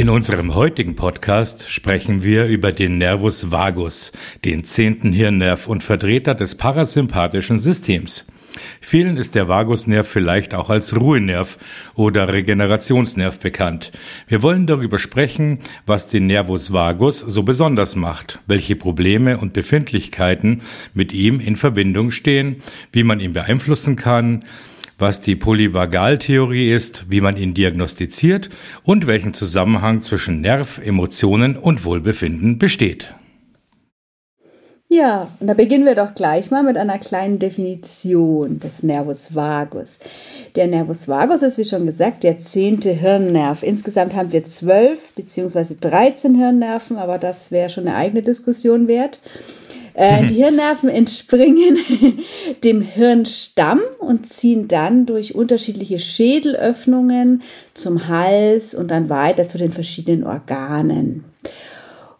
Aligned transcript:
In 0.00 0.08
unserem 0.08 0.54
heutigen 0.54 0.96
Podcast 0.96 1.68
sprechen 1.68 2.22
wir 2.22 2.46
über 2.46 2.72
den 2.72 2.96
Nervus 2.96 3.50
vagus, 3.50 4.12
den 4.46 4.64
zehnten 4.64 5.12
Hirnnerv 5.12 5.68
und 5.68 5.82
Vertreter 5.84 6.34
des 6.34 6.54
parasympathischen 6.54 7.58
Systems. 7.58 8.24
Vielen 8.80 9.18
ist 9.18 9.34
der 9.34 9.48
Vagusnerv 9.48 10.08
vielleicht 10.08 10.54
auch 10.54 10.70
als 10.70 10.98
Ruhenerv 10.98 11.58
oder 11.94 12.32
Regenerationsnerv 12.32 13.40
bekannt. 13.40 13.92
Wir 14.26 14.42
wollen 14.42 14.66
darüber 14.66 14.96
sprechen, 14.96 15.58
was 15.84 16.08
den 16.08 16.28
Nervus 16.28 16.72
vagus 16.72 17.18
so 17.18 17.42
besonders 17.42 17.94
macht, 17.94 18.38
welche 18.46 18.76
Probleme 18.76 19.36
und 19.36 19.52
Befindlichkeiten 19.52 20.62
mit 20.94 21.12
ihm 21.12 21.40
in 21.40 21.56
Verbindung 21.56 22.10
stehen, 22.10 22.62
wie 22.90 23.04
man 23.04 23.20
ihn 23.20 23.34
beeinflussen 23.34 23.96
kann, 23.96 24.46
was 25.00 25.20
die 25.20 25.36
Polyvagaltheorie 25.36 26.72
ist, 26.72 27.10
wie 27.10 27.20
man 27.20 27.36
ihn 27.36 27.54
diagnostiziert 27.54 28.50
und 28.84 29.06
welchen 29.06 29.34
Zusammenhang 29.34 30.02
zwischen 30.02 30.40
Nerv, 30.40 30.80
Emotionen 30.84 31.56
und 31.56 31.84
Wohlbefinden 31.84 32.58
besteht. 32.58 33.14
Ja, 34.92 35.28
und 35.38 35.46
da 35.46 35.54
beginnen 35.54 35.86
wir 35.86 35.94
doch 35.94 36.16
gleich 36.16 36.50
mal 36.50 36.64
mit 36.64 36.76
einer 36.76 36.98
kleinen 36.98 37.38
Definition 37.38 38.58
des 38.58 38.82
Nervus 38.82 39.36
vagus. 39.36 39.98
Der 40.56 40.66
Nervus 40.66 41.06
vagus 41.06 41.42
ist, 41.42 41.58
wie 41.58 41.64
schon 41.64 41.86
gesagt, 41.86 42.24
der 42.24 42.40
zehnte 42.40 42.90
Hirnnerv. 42.90 43.62
Insgesamt 43.62 44.16
haben 44.16 44.32
wir 44.32 44.42
zwölf 44.42 45.12
beziehungsweise 45.14 45.76
13 45.76 46.34
Hirnnerven, 46.34 46.98
aber 46.98 47.18
das 47.18 47.52
wäre 47.52 47.68
schon 47.68 47.86
eine 47.86 47.94
eigene 47.94 48.24
Diskussion 48.24 48.88
wert. 48.88 49.20
Äh, 49.94 50.26
die 50.26 50.34
Hirnnerven 50.34 50.88
entspringen 50.88 51.78
dem 52.64 52.80
Hirnstamm 52.80 53.80
und 53.98 54.32
ziehen 54.32 54.68
dann 54.68 55.06
durch 55.06 55.34
unterschiedliche 55.34 55.98
Schädelöffnungen 55.98 57.42
zum 57.74 58.08
Hals 58.08 58.74
und 58.74 58.90
dann 58.90 59.08
weiter 59.08 59.48
zu 59.48 59.58
den 59.58 59.72
verschiedenen 59.72 60.24
Organen. 60.24 61.24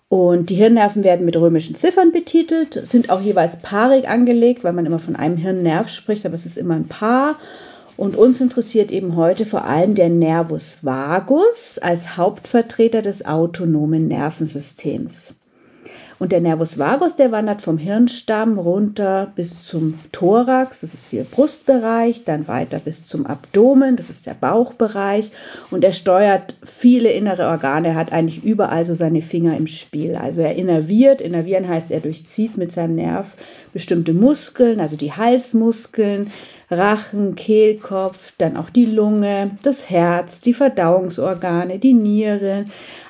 Und 0.09 0.51
die 0.51 0.57
Hirnnerven 0.57 1.05
werden 1.05 1.25
mit 1.25 1.37
römischen 1.37 1.77
Ziffern 1.77 2.11
betitelt, 2.11 2.75
sind 2.85 3.11
auch 3.11 3.21
jeweils 3.21 3.63
paarig 3.63 4.09
angelegt, 4.09 4.65
weil 4.65 4.73
man 4.73 4.85
immer 4.85 4.99
von 4.99 5.15
einem 5.15 5.37
Hirnnerv 5.37 5.89
spricht, 5.89 6.27
aber 6.27 6.35
es 6.35 6.47
ist 6.47 6.59
immer 6.59 6.75
ein 6.75 6.89
Paar. 6.89 7.39
Und 7.97 8.17
uns 8.17 8.41
interessiert 8.41 8.91
eben 8.91 9.15
heute 9.15 9.47
vor 9.47 9.67
allem 9.67 9.95
der 9.95 10.09
Nervus 10.09 10.79
vagus 10.83 11.79
als 11.79 12.17
Hauptvertreter 12.17 13.03
des 13.03 13.25
autonomen 13.25 14.09
Nervensystems. 14.09 15.35
Und 16.21 16.33
der 16.33 16.43
Nervus 16.43 16.79
vagus, 16.79 17.17
der 17.17 17.33
wandert 17.33 17.63
vom 17.63 17.79
Hirnstamm 17.79 18.59
runter 18.59 19.33
bis 19.37 19.65
zum 19.65 19.95
Thorax, 20.13 20.83
das 20.83 20.93
ist 20.93 21.09
hier 21.09 21.25
Brustbereich, 21.25 22.25
dann 22.25 22.47
weiter 22.47 22.79
bis 22.79 23.07
zum 23.07 23.25
Abdomen, 23.25 23.97
das 23.97 24.11
ist 24.11 24.27
der 24.27 24.35
Bauchbereich. 24.35 25.33
Und 25.71 25.83
er 25.83 25.95
steuert 25.95 26.57
viele 26.63 27.11
innere 27.11 27.47
Organe, 27.49 27.89
er 27.89 27.95
hat 27.95 28.13
eigentlich 28.13 28.45
überall 28.45 28.85
so 28.85 28.95
seine 28.95 29.23
Finger 29.23 29.57
im 29.57 29.67
Spiel. 29.67 30.15
Also 30.15 30.43
er 30.43 30.57
innerviert, 30.57 31.23
innervieren 31.23 31.67
heißt, 31.67 31.91
er 31.91 32.01
durchzieht 32.01 32.59
mit 32.59 32.71
seinem 32.71 32.97
Nerv 32.97 33.35
bestimmte 33.73 34.13
Muskeln, 34.13 34.79
also 34.79 34.97
die 34.97 35.13
Halsmuskeln, 35.13 36.31
Rachen, 36.71 37.35
Kehlkopf, 37.35 38.35
dann 38.39 38.57
auch 38.57 38.71
die 38.71 38.87
Lunge, 38.87 39.51
das 39.63 39.91
Herz, 39.91 40.41
die 40.41 40.55
Verdauungsorgane, 40.55 41.79
die 41.79 41.95
Niere. 41.95 42.65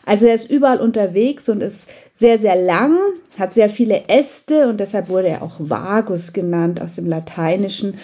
Also 0.07 0.27
er 0.27 0.35
ist 0.35 0.51
überall 0.51 0.81
unterwegs 0.81 1.49
und 1.49 1.63
ist 1.63 1.91
sehr, 2.13 2.39
sehr 2.39 2.57
lang, 2.57 2.97
hat 3.39 3.53
sehr 3.53 3.69
viele 3.69 4.09
Äste 4.09 4.69
und 4.69 4.81
deshalb 4.81 5.09
wurde 5.09 5.29
er 5.29 5.43
auch 5.43 5.57
Vagus 5.59 6.33
genannt 6.33 6.81
aus 6.81 6.97
dem 6.97 7.07
Lateinischen 7.07 7.99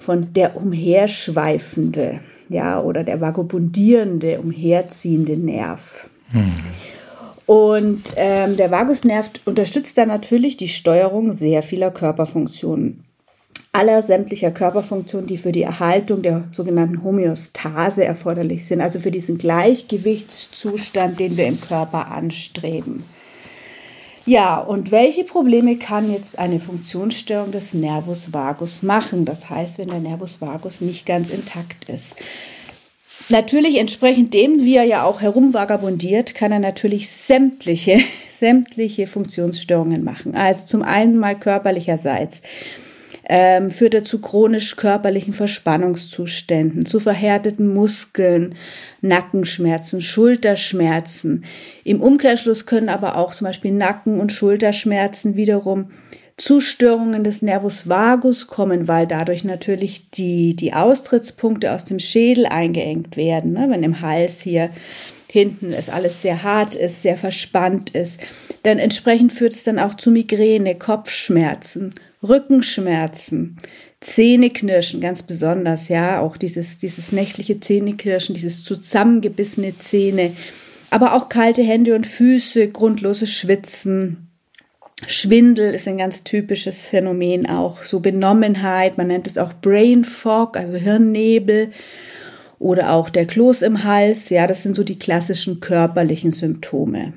von 0.00 0.32
der 0.34 0.56
umherschweifende, 0.56 2.20
ja, 2.48 2.80
oder 2.80 3.04
der 3.04 3.20
vagabundierende, 3.20 4.40
umherziehende 4.40 5.36
Nerv. 5.36 6.08
Hm. 6.30 6.52
Und 7.46 8.02
ähm, 8.16 8.56
der 8.56 8.72
Vagusnerv 8.72 9.30
unterstützt 9.44 9.96
dann 9.98 10.08
natürlich 10.08 10.56
die 10.56 10.68
Steuerung 10.68 11.32
sehr 11.32 11.62
vieler 11.62 11.92
Körperfunktionen 11.92 13.05
aller 13.76 14.02
sämtlicher 14.02 14.50
Körperfunktionen, 14.50 15.26
die 15.26 15.36
für 15.36 15.52
die 15.52 15.62
Erhaltung 15.62 16.22
der 16.22 16.44
sogenannten 16.52 17.04
Homöostase 17.04 18.04
erforderlich 18.04 18.66
sind, 18.66 18.80
also 18.80 18.98
für 18.98 19.10
diesen 19.10 19.36
Gleichgewichtszustand, 19.36 21.20
den 21.20 21.36
wir 21.36 21.46
im 21.46 21.60
Körper 21.60 22.10
anstreben. 22.10 23.04
Ja, 24.24 24.58
und 24.58 24.90
welche 24.90 25.22
Probleme 25.22 25.76
kann 25.76 26.10
jetzt 26.10 26.38
eine 26.38 26.58
Funktionsstörung 26.58 27.52
des 27.52 27.74
Nervus 27.74 28.32
vagus 28.32 28.82
machen? 28.82 29.24
Das 29.24 29.50
heißt, 29.50 29.78
wenn 29.78 29.88
der 29.88 30.00
Nervus 30.00 30.40
vagus 30.40 30.80
nicht 30.80 31.06
ganz 31.06 31.30
intakt 31.30 31.88
ist. 31.88 32.16
Natürlich 33.28 33.78
entsprechend 33.78 34.34
dem, 34.34 34.60
wie 34.64 34.76
er 34.76 34.84
ja 34.84 35.04
auch 35.04 35.20
herumvagabundiert, 35.20 36.34
kann 36.34 36.50
er 36.50 36.60
natürlich 36.60 37.10
sämtliche, 37.10 37.98
sämtliche 38.28 39.06
Funktionsstörungen 39.06 40.02
machen. 40.02 40.34
Also 40.34 40.66
zum 40.66 40.82
einen 40.82 41.18
mal 41.18 41.38
körperlicherseits 41.38 42.42
ähm, 43.28 43.70
führt 43.70 43.94
er 43.94 44.04
zu 44.04 44.20
chronisch 44.20 44.76
körperlichen 44.76 45.32
Verspannungszuständen, 45.32 46.86
zu 46.86 47.00
verhärteten 47.00 47.72
Muskeln, 47.72 48.54
Nackenschmerzen, 49.00 50.00
Schulterschmerzen. 50.00 51.44
Im 51.84 52.00
Umkehrschluss 52.00 52.66
können 52.66 52.88
aber 52.88 53.16
auch 53.16 53.34
zum 53.34 53.46
Beispiel 53.46 53.72
Nacken- 53.72 54.20
und 54.20 54.32
Schulterschmerzen 54.32 55.36
wiederum 55.36 55.90
zu 56.36 56.60
Störungen 56.60 57.24
des 57.24 57.40
Nervus 57.42 57.88
vagus 57.88 58.46
kommen, 58.46 58.88
weil 58.88 59.06
dadurch 59.06 59.42
natürlich 59.42 60.10
die, 60.10 60.54
die 60.54 60.74
Austrittspunkte 60.74 61.72
aus 61.72 61.86
dem 61.86 61.98
Schädel 61.98 62.46
eingeengt 62.46 63.16
werden. 63.16 63.54
Ne? 63.54 63.66
Wenn 63.70 63.82
im 63.82 64.02
Hals 64.02 64.42
hier 64.42 64.70
hinten 65.28 65.72
es 65.72 65.88
alles 65.88 66.22
sehr 66.22 66.42
hart 66.42 66.74
ist, 66.74 67.02
sehr 67.02 67.16
verspannt 67.16 67.90
ist, 67.90 68.20
dann 68.62 68.78
entsprechend 68.78 69.32
führt 69.32 69.54
es 69.54 69.64
dann 69.64 69.78
auch 69.78 69.94
zu 69.94 70.10
Migräne, 70.10 70.74
Kopfschmerzen, 70.74 71.94
Rückenschmerzen, 72.22 73.56
Zähneknirschen, 74.00 75.00
ganz 75.00 75.22
besonders, 75.22 75.88
ja, 75.88 76.20
auch 76.20 76.36
dieses, 76.36 76.78
dieses 76.78 77.12
nächtliche 77.12 77.60
Zähneknirschen, 77.60 78.34
dieses 78.34 78.62
zusammengebissene 78.62 79.78
Zähne, 79.78 80.32
aber 80.90 81.14
auch 81.14 81.28
kalte 81.28 81.62
Hände 81.62 81.94
und 81.94 82.06
Füße, 82.06 82.68
grundloses 82.68 83.32
Schwitzen. 83.32 84.28
Schwindel 85.06 85.74
ist 85.74 85.86
ein 85.88 85.98
ganz 85.98 86.24
typisches 86.24 86.86
Phänomen 86.86 87.46
auch, 87.48 87.84
so 87.84 88.00
Benommenheit, 88.00 88.96
man 88.96 89.08
nennt 89.08 89.26
es 89.26 89.36
auch 89.36 89.52
Brain 89.52 90.04
Fog, 90.04 90.56
also 90.56 90.74
Hirnnebel 90.74 91.72
oder 92.58 92.92
auch 92.92 93.10
der 93.10 93.26
Kloß 93.26 93.62
im 93.62 93.84
Hals, 93.84 94.30
ja, 94.30 94.46
das 94.46 94.62
sind 94.62 94.74
so 94.74 94.84
die 94.84 94.98
klassischen 94.98 95.60
körperlichen 95.60 96.32
Symptome. 96.32 97.12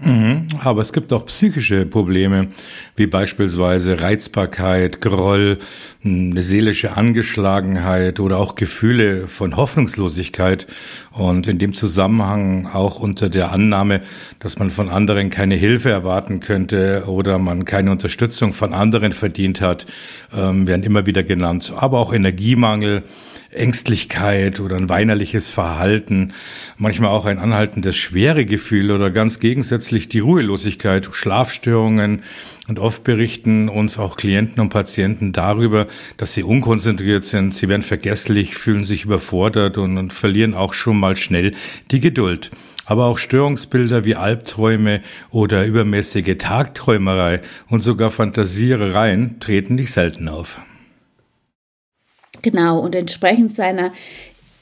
Mhm, 0.00 0.47
aber 0.62 0.82
es 0.82 0.92
gibt 0.92 1.12
auch 1.12 1.26
psychische 1.26 1.86
Probleme, 1.86 2.48
wie 2.96 3.06
beispielsweise 3.06 4.00
Reizbarkeit, 4.00 5.00
Groll, 5.00 5.58
eine 6.04 6.42
seelische 6.42 6.96
Angeschlagenheit 6.96 8.20
oder 8.20 8.38
auch 8.38 8.54
Gefühle 8.54 9.26
von 9.26 9.56
Hoffnungslosigkeit 9.56 10.66
und 11.12 11.46
in 11.48 11.58
dem 11.58 11.74
Zusammenhang 11.74 12.66
auch 12.66 13.00
unter 13.00 13.28
der 13.28 13.52
Annahme, 13.52 14.00
dass 14.38 14.58
man 14.58 14.70
von 14.70 14.88
anderen 14.88 15.30
keine 15.30 15.56
Hilfe 15.56 15.90
erwarten 15.90 16.40
könnte 16.40 17.04
oder 17.06 17.38
man 17.38 17.64
keine 17.64 17.90
Unterstützung 17.90 18.52
von 18.52 18.72
anderen 18.72 19.12
verdient 19.12 19.60
hat, 19.60 19.86
ähm, 20.36 20.66
werden 20.66 20.82
immer 20.82 21.06
wieder 21.06 21.22
genannt. 21.22 21.72
Aber 21.76 21.98
auch 21.98 22.12
Energiemangel, 22.12 23.02
Ängstlichkeit 23.50 24.60
oder 24.60 24.76
ein 24.76 24.88
weinerliches 24.88 25.48
Verhalten, 25.48 26.32
manchmal 26.76 27.10
auch 27.10 27.24
ein 27.24 27.38
anhaltendes 27.38 27.96
Schweregefühl 27.96 28.90
oder 28.90 29.10
ganz 29.10 29.40
gegensätzlich 29.40 30.08
die 30.08 30.22
Ruhelosigkeit, 30.48 31.08
Schlafstörungen 31.12 32.22
und 32.68 32.78
oft 32.78 33.04
berichten 33.04 33.68
uns 33.68 33.98
auch 33.98 34.16
Klienten 34.16 34.60
und 34.60 34.70
Patienten 34.70 35.32
darüber, 35.32 35.86
dass 36.16 36.32
sie 36.32 36.42
unkonzentriert 36.42 37.24
sind, 37.24 37.54
sie 37.54 37.68
werden 37.68 37.82
vergesslich, 37.82 38.56
fühlen 38.56 38.86
sich 38.86 39.04
überfordert 39.04 39.76
und, 39.76 39.98
und 39.98 40.12
verlieren 40.12 40.54
auch 40.54 40.72
schon 40.72 40.98
mal 40.98 41.16
schnell 41.16 41.52
die 41.90 42.00
Geduld. 42.00 42.50
Aber 42.86 43.04
auch 43.04 43.18
Störungsbilder 43.18 44.06
wie 44.06 44.14
Albträume 44.14 45.02
oder 45.30 45.66
übermäßige 45.66 46.38
Tagträumerei 46.38 47.42
und 47.68 47.80
sogar 47.80 48.10
Fantasierereien 48.10 49.40
treten 49.40 49.74
nicht 49.74 49.92
selten 49.92 50.28
auf. 50.28 50.58
Genau, 52.40 52.78
und 52.78 52.94
entsprechend 52.94 53.52
seiner 53.52 53.92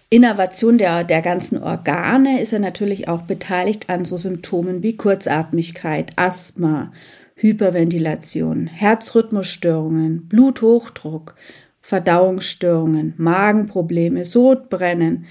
Innovation 0.08 0.78
der, 0.78 1.02
der 1.02 1.20
ganzen 1.20 1.60
Organe 1.60 2.40
ist 2.40 2.52
er 2.52 2.60
natürlich 2.60 3.08
auch 3.08 3.22
beteiligt 3.22 3.90
an 3.90 4.04
so 4.04 4.16
Symptomen 4.16 4.84
wie 4.84 4.96
Kurzatmigkeit, 4.96 6.12
Asthma, 6.14 6.92
Hyperventilation, 7.34 8.68
Herzrhythmusstörungen, 8.68 10.28
Bluthochdruck, 10.28 11.34
Verdauungsstörungen, 11.80 13.14
Magenprobleme, 13.16 14.24
Sodbrennen, 14.24 15.26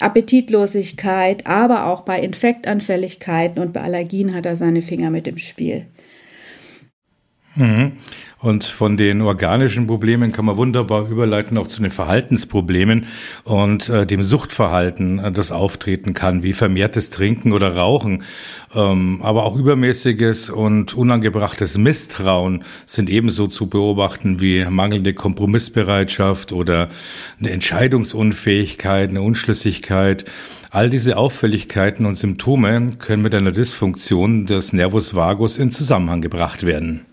Appetitlosigkeit, 0.00 1.46
aber 1.46 1.86
auch 1.86 2.02
bei 2.02 2.20
Infektanfälligkeiten 2.20 3.60
und 3.60 3.72
bei 3.72 3.82
Allergien 3.82 4.34
hat 4.34 4.46
er 4.46 4.56
seine 4.56 4.82
Finger 4.82 5.10
mit 5.10 5.26
im 5.28 5.38
Spiel. 5.38 5.86
Mhm. 7.54 7.92
Und 8.38 8.64
von 8.64 8.96
den 8.96 9.20
organischen 9.20 9.86
Problemen 9.86 10.32
kann 10.32 10.44
man 10.44 10.56
wunderbar 10.56 11.08
überleiten 11.08 11.56
auch 11.58 11.68
zu 11.68 11.80
den 11.80 11.92
Verhaltensproblemen 11.92 13.06
und 13.44 13.88
äh, 13.88 14.04
dem 14.04 14.24
Suchtverhalten, 14.24 15.20
äh, 15.20 15.30
das 15.30 15.52
auftreten 15.52 16.12
kann, 16.12 16.42
wie 16.42 16.52
vermehrtes 16.52 17.10
Trinken 17.10 17.52
oder 17.52 17.76
Rauchen. 17.76 18.24
Ähm, 18.74 19.20
aber 19.22 19.44
auch 19.44 19.54
übermäßiges 19.54 20.50
und 20.50 20.94
unangebrachtes 20.94 21.78
Misstrauen 21.78 22.64
sind 22.84 23.08
ebenso 23.08 23.46
zu 23.46 23.68
beobachten 23.68 24.40
wie 24.40 24.64
mangelnde 24.64 25.14
Kompromissbereitschaft 25.14 26.52
oder 26.52 26.88
eine 27.38 27.50
Entscheidungsunfähigkeit, 27.50 29.10
eine 29.10 29.22
Unschlüssigkeit. 29.22 30.24
All 30.70 30.90
diese 30.90 31.16
Auffälligkeiten 31.16 32.06
und 32.06 32.16
Symptome 32.16 32.90
können 32.98 33.22
mit 33.22 33.34
einer 33.34 33.52
Dysfunktion 33.52 34.46
des 34.46 34.72
Nervus 34.72 35.14
vagus 35.14 35.58
in 35.58 35.70
Zusammenhang 35.70 36.22
gebracht 36.22 36.64
werden. 36.66 37.06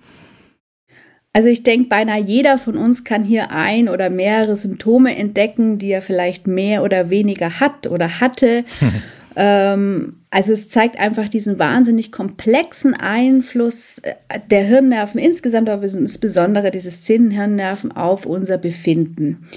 Also 1.31 1.48
ich 1.48 1.64
denke, 1.64 1.90
beinahe 1.90 2.22
jeder 2.22 2.58
von 2.58 2.76
uns 2.76 3.04
kann 3.04 3.24
hier 3.24 3.52
ein 3.52 3.88
oder 3.88 4.10
mehrere 4.10 4.56
Symptome 4.56 5.16
entdecken, 5.16 5.78
die 5.78 5.92
er 5.92 6.02
vielleicht 6.02 6.48
mehr 6.48 6.84
oder 6.84 7.10
weniger 7.10 7.60
hat 7.60 7.86
oder 7.88 8.20
hatte. 8.20 8.66
ähm, 9.36 10.16
also 10.31 10.52
es 10.52 10.70
zeigt 10.70 11.00
einfach 11.00 11.30
diesen 11.30 11.60
wahnsinnig 11.60 12.12
komplexen 12.12 12.96
Einfluss 12.96 14.00
äh, 14.00 14.40
der 14.50 14.64
Hirnnerven 14.64 15.20
insgesamt, 15.20 15.70
aber 15.70 15.84
insbesondere 15.84 16.72
dieses 16.72 17.02
Zehnhirnnerven 17.02 17.92
auf 17.92 18.26
unser 18.26 18.58
Befinden. 18.58 19.48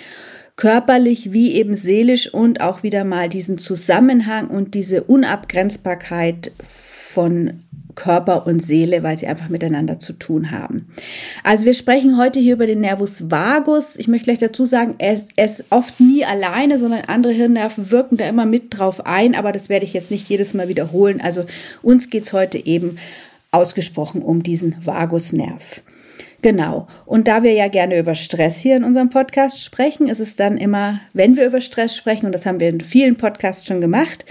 Körperlich 0.57 1.33
wie 1.33 1.55
eben 1.55 1.75
seelisch 1.75 2.33
und 2.33 2.61
auch 2.61 2.83
wieder 2.83 3.05
mal 3.05 3.31
diesen 3.31 3.57
Zusammenhang 3.57 4.49
und 4.49 4.75
diese 4.75 5.03
Unabgrenzbarkeit 5.05 6.53
von 6.63 7.61
Körper 7.95 8.47
und 8.47 8.61
Seele, 8.61 9.03
weil 9.03 9.17
sie 9.17 9.27
einfach 9.27 9.49
miteinander 9.49 9.99
zu 9.99 10.13
tun 10.13 10.51
haben. 10.51 10.89
Also 11.45 11.65
wir 11.65 11.75
sprechen 11.75 12.17
heute 12.17 12.41
hier 12.41 12.55
über 12.55 12.67
den 12.67 12.81
Nervus 12.81 13.31
vagus. 13.31 13.97
Ich 13.97 14.09
möchte 14.09 14.27
gleich 14.27 14.39
dazu 14.39 14.65
sagen, 14.65 14.95
er 14.99 15.15
ist, 15.15 15.33
er 15.37 15.45
ist 15.47 15.65
oft 15.71 16.01
nie 16.01 16.25
alleine, 16.25 16.79
sondern 16.79 17.03
andere 17.07 17.33
Hirnnerven 17.33 17.91
wirken 17.91 18.17
da 18.17 18.29
immer 18.29 18.47
mit 18.47 18.79
drauf 18.79 19.07
ein, 19.07 19.35
aber 19.35 19.53
das 19.53 19.69
werde 19.69 19.85
ich 19.85 19.93
jetzt 19.93 20.11
nicht 20.11 20.29
jedes 20.29 20.55
Mal 20.55 20.69
wiederholen. 20.69 21.21
Also 21.21 21.45
uns 21.83 22.11
geht's 22.11 22.33
heute 22.33 22.65
eben 22.65 22.99
ausgesprochen 23.51 24.23
um 24.23 24.43
diesen 24.43 24.77
Vagusnerv. 24.85 25.83
Genau. 26.43 26.89
Und 27.07 27.29
da 27.29 27.45
wir 27.45 27.53
ja 27.53 27.69
gerne 27.69 27.99
über 27.99 28.17
Stress 28.17 28.57
hier 28.59 28.77
in 28.77 28.83
unserem 28.83 29.11
Podcast 29.11 29.63
sprechen, 29.63 30.09
ist 30.09 30.19
es 30.19 30.35
dann 30.35 30.59
immer, 30.59 31.01
wenn 31.13 31.37
wir 31.37 31.47
über 31.47 31.61
Stress 31.61 31.97
sprechen, 31.97 32.27
und 32.27 32.33
das 32.33 32.47
haben 32.47 32.59
wir 32.59 32.69
in 32.69 32.81
vielen 32.81 33.15
Podcasts 33.15 33.65
schon 33.65 33.81
gemacht, 33.81 34.25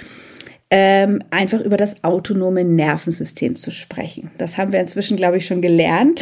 ähm, 0.73 1.21
einfach 1.31 1.59
über 1.59 1.75
das 1.75 2.01
autonome 2.05 2.63
Nervensystem 2.63 3.57
zu 3.57 3.71
sprechen. 3.71 4.31
Das 4.37 4.57
haben 4.57 4.71
wir 4.71 4.79
inzwischen, 4.79 5.17
glaube 5.17 5.37
ich, 5.37 5.45
schon 5.45 5.61
gelernt. 5.61 6.21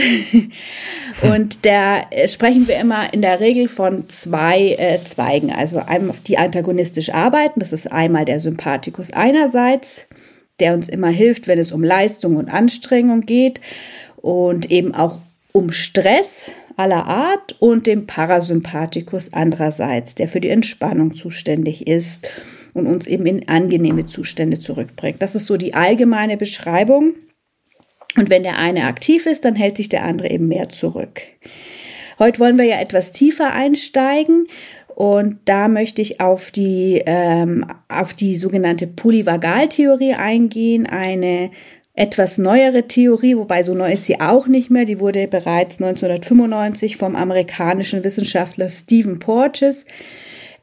Und 1.22 1.68
da 1.68 2.02
sprechen 2.28 2.68
wir 2.68 2.78
immer 2.80 3.14
in 3.14 3.22
der 3.22 3.40
Regel 3.40 3.68
von 3.68 4.10
zwei 4.10 4.76
äh, 4.80 5.04
Zweigen. 5.04 5.52
Also 5.52 5.78
einmal, 5.78 6.16
die 6.26 6.40
antagonistisch 6.40 7.14
arbeiten. 7.14 7.60
Das 7.60 7.74
ist 7.74 7.92
einmal 7.92 8.26
der 8.26 8.40
Sympathikus 8.40 9.14
einerseits, 9.14 10.08
der 10.60 10.74
uns 10.74 10.90
immer 10.90 11.10
hilft, 11.10 11.48
wenn 11.48 11.60
es 11.60 11.72
um 11.72 11.84
Leistung 11.84 12.36
und 12.36 12.50
Anstrengung 12.50 13.22
geht 13.22 13.62
und 14.18 14.72
eben 14.72 14.96
auch 14.96 15.20
um 15.52 15.72
Stress 15.72 16.52
aller 16.76 17.06
Art 17.06 17.56
und 17.60 17.86
dem 17.86 18.08
Parasympathikus 18.08 19.32
andererseits, 19.32 20.16
der 20.16 20.28
für 20.28 20.42
die 20.42 20.50
Entspannung 20.50 21.16
zuständig 21.16 21.86
ist 21.86 22.28
und 22.74 22.88
uns 22.88 23.08
eben 23.08 23.26
in 23.26 23.48
angenehme 23.48 24.06
Zustände 24.06 24.60
zurückbringt. 24.60 25.22
Das 25.22 25.36
ist 25.36 25.46
so 25.46 25.58
die 25.58 25.74
allgemeine 25.74 26.38
Beschreibung. 26.38 27.14
Und 28.18 28.30
wenn 28.30 28.44
der 28.44 28.58
eine 28.58 28.86
aktiv 28.86 29.26
ist, 29.26 29.46
dann 29.46 29.56
hält 29.56 29.78
sich 29.78 29.90
der 29.90 30.04
andere 30.04 30.30
eben 30.30 30.48
mehr 30.48 30.70
zurück. 30.70 31.22
Heute 32.18 32.40
wollen 32.40 32.58
wir 32.58 32.66
ja 32.66 32.82
etwas 32.82 33.12
tiefer 33.12 33.54
einsteigen 33.54 34.48
und 35.00 35.38
da 35.46 35.70
möchte 35.70 36.02
ich 36.02 36.20
auf 36.20 36.52
die, 36.52 37.02
ähm, 37.06 37.66
auf 37.88 38.14
die 38.14 38.36
sogenannte 38.36 38.86
Polyvagaltheorie 38.88 40.16
eingehen, 40.16 40.88
eine 40.88 41.52
etwas 41.94 42.38
neuere 42.38 42.88
Theorie, 42.88 43.38
wobei 43.38 43.64
so 43.64 43.74
neu 43.74 43.92
ist 43.92 44.06
sie 44.06 44.20
auch 44.20 44.48
nicht 44.48 44.70
mehr. 44.70 44.86
Die 44.86 45.00
wurde 45.00 45.28
bereits 45.28 45.82
1995 45.82 46.98
vom 46.98 47.16
amerikanischen 47.16 48.04
Wissenschaftler 48.04 48.70
Stephen 48.70 49.20
Porges 49.20 49.86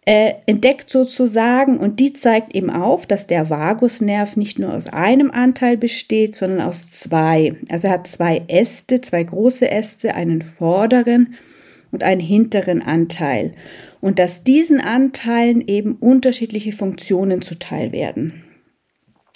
äh, 0.09 0.35
entdeckt 0.47 0.89
sozusagen 0.89 1.79
und 1.79 1.99
die 1.99 2.13
zeigt 2.13 2.55
eben 2.55 2.71
auf, 2.71 3.07
dass 3.07 3.27
der 3.27 3.51
Vagusnerv 3.51 4.37
nicht 4.37 4.57
nur 4.57 4.73
aus 4.73 4.87
einem 4.87 5.33
Anteil 5.33 5.77
besteht, 5.77 6.37
sondern 6.37 6.61
aus 6.61 6.91
zwei. 6.91 7.53
Also 7.69 7.89
er 7.89 7.95
hat 7.95 8.07
zwei 8.07 8.43
Äste, 8.47 9.01
zwei 9.01 9.25
große 9.25 9.69
Äste, 9.69 10.15
einen 10.15 10.43
vorderen 10.43 11.35
und 11.91 12.05
einen 12.05 12.21
hinteren 12.21 12.83
Anteil. 12.83 13.53
Und 14.01 14.21
dass 14.21 14.45
diesen 14.45 14.81
Anteilen 14.81 15.67
eben 15.67 15.97
unterschiedliche 15.97 16.71
Funktionen 16.71 17.43
zuteil 17.43 17.91
werden. 17.91 18.45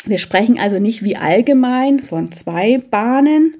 Wir 0.05 0.19
sprechen 0.19 0.57
also 0.57 0.79
nicht 0.79 1.03
wie 1.03 1.17
allgemein 1.17 1.99
von 1.99 2.31
zwei 2.31 2.79
Bahnen, 2.79 3.57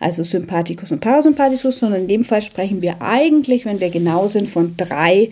also 0.00 0.24
Sympathikus 0.24 0.90
und 0.90 1.00
Parasympathikus, 1.00 1.78
sondern 1.78 2.00
in 2.00 2.08
dem 2.08 2.24
Fall 2.24 2.42
sprechen 2.42 2.82
wir 2.82 3.00
eigentlich, 3.00 3.64
wenn 3.64 3.78
wir 3.78 3.90
genau 3.90 4.26
sind, 4.26 4.48
von 4.48 4.76
drei 4.76 5.30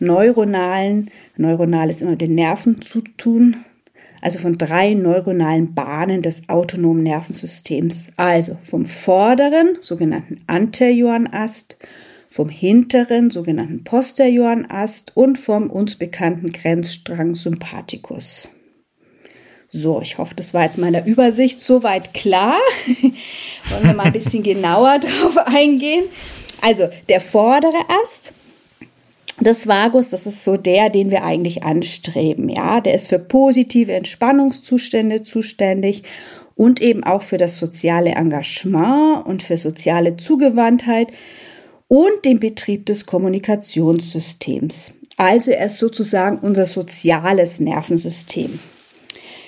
neuronalen, 0.00 1.10
neuronal 1.36 1.88
ist 1.90 2.02
immer 2.02 2.16
den 2.16 2.34
Nerven 2.34 2.82
zu 2.82 3.02
tun, 3.16 3.56
also 4.20 4.38
von 4.38 4.58
drei 4.58 4.94
neuronalen 4.94 5.74
Bahnen 5.74 6.22
des 6.22 6.48
autonomen 6.48 7.02
Nervensystems. 7.02 8.12
Also 8.16 8.58
vom 8.62 8.84
vorderen, 8.84 9.78
sogenannten 9.80 10.38
anterioren 10.46 11.32
Ast, 11.32 11.76
vom 12.28 12.48
hinteren, 12.48 13.30
sogenannten 13.30 13.82
posterioren 13.82 14.70
Ast 14.70 15.16
und 15.16 15.38
vom 15.38 15.70
uns 15.70 15.96
bekannten 15.96 16.52
Grenzstrang 16.52 17.34
Sympathikus. 17.34 18.48
So, 19.72 20.02
ich 20.02 20.18
hoffe, 20.18 20.34
das 20.34 20.52
war 20.52 20.64
jetzt 20.64 20.78
meiner 20.78 21.06
Übersicht 21.06 21.60
soweit 21.60 22.12
klar. 22.12 22.58
Wollen 23.70 23.84
wir 23.84 23.94
mal 23.94 24.06
ein 24.06 24.12
bisschen 24.12 24.42
genauer 24.42 24.98
drauf 24.98 25.38
eingehen. 25.46 26.04
Also 26.60 26.88
der 27.08 27.20
vordere 27.20 27.78
Ast 28.02 28.34
des 29.40 29.66
Vagus, 29.66 30.10
das 30.10 30.26
ist 30.26 30.44
so 30.44 30.56
der, 30.56 30.90
den 30.90 31.10
wir 31.10 31.24
eigentlich 31.24 31.62
anstreben, 31.62 32.48
ja. 32.48 32.80
Der 32.80 32.94
ist 32.94 33.08
für 33.08 33.18
positive 33.18 33.92
Entspannungszustände 33.92 35.22
zuständig 35.22 36.02
und 36.56 36.80
eben 36.80 37.04
auch 37.04 37.22
für 37.22 37.38
das 37.38 37.58
soziale 37.58 38.10
Engagement 38.10 39.26
und 39.26 39.42
für 39.42 39.56
soziale 39.56 40.16
Zugewandtheit 40.16 41.08
und 41.88 42.24
den 42.24 42.38
Betrieb 42.38 42.86
des 42.86 43.06
Kommunikationssystems. 43.06 44.94
Also 45.16 45.50
er 45.50 45.66
ist 45.66 45.78
sozusagen 45.78 46.38
unser 46.38 46.66
soziales 46.66 47.60
Nervensystem. 47.60 48.58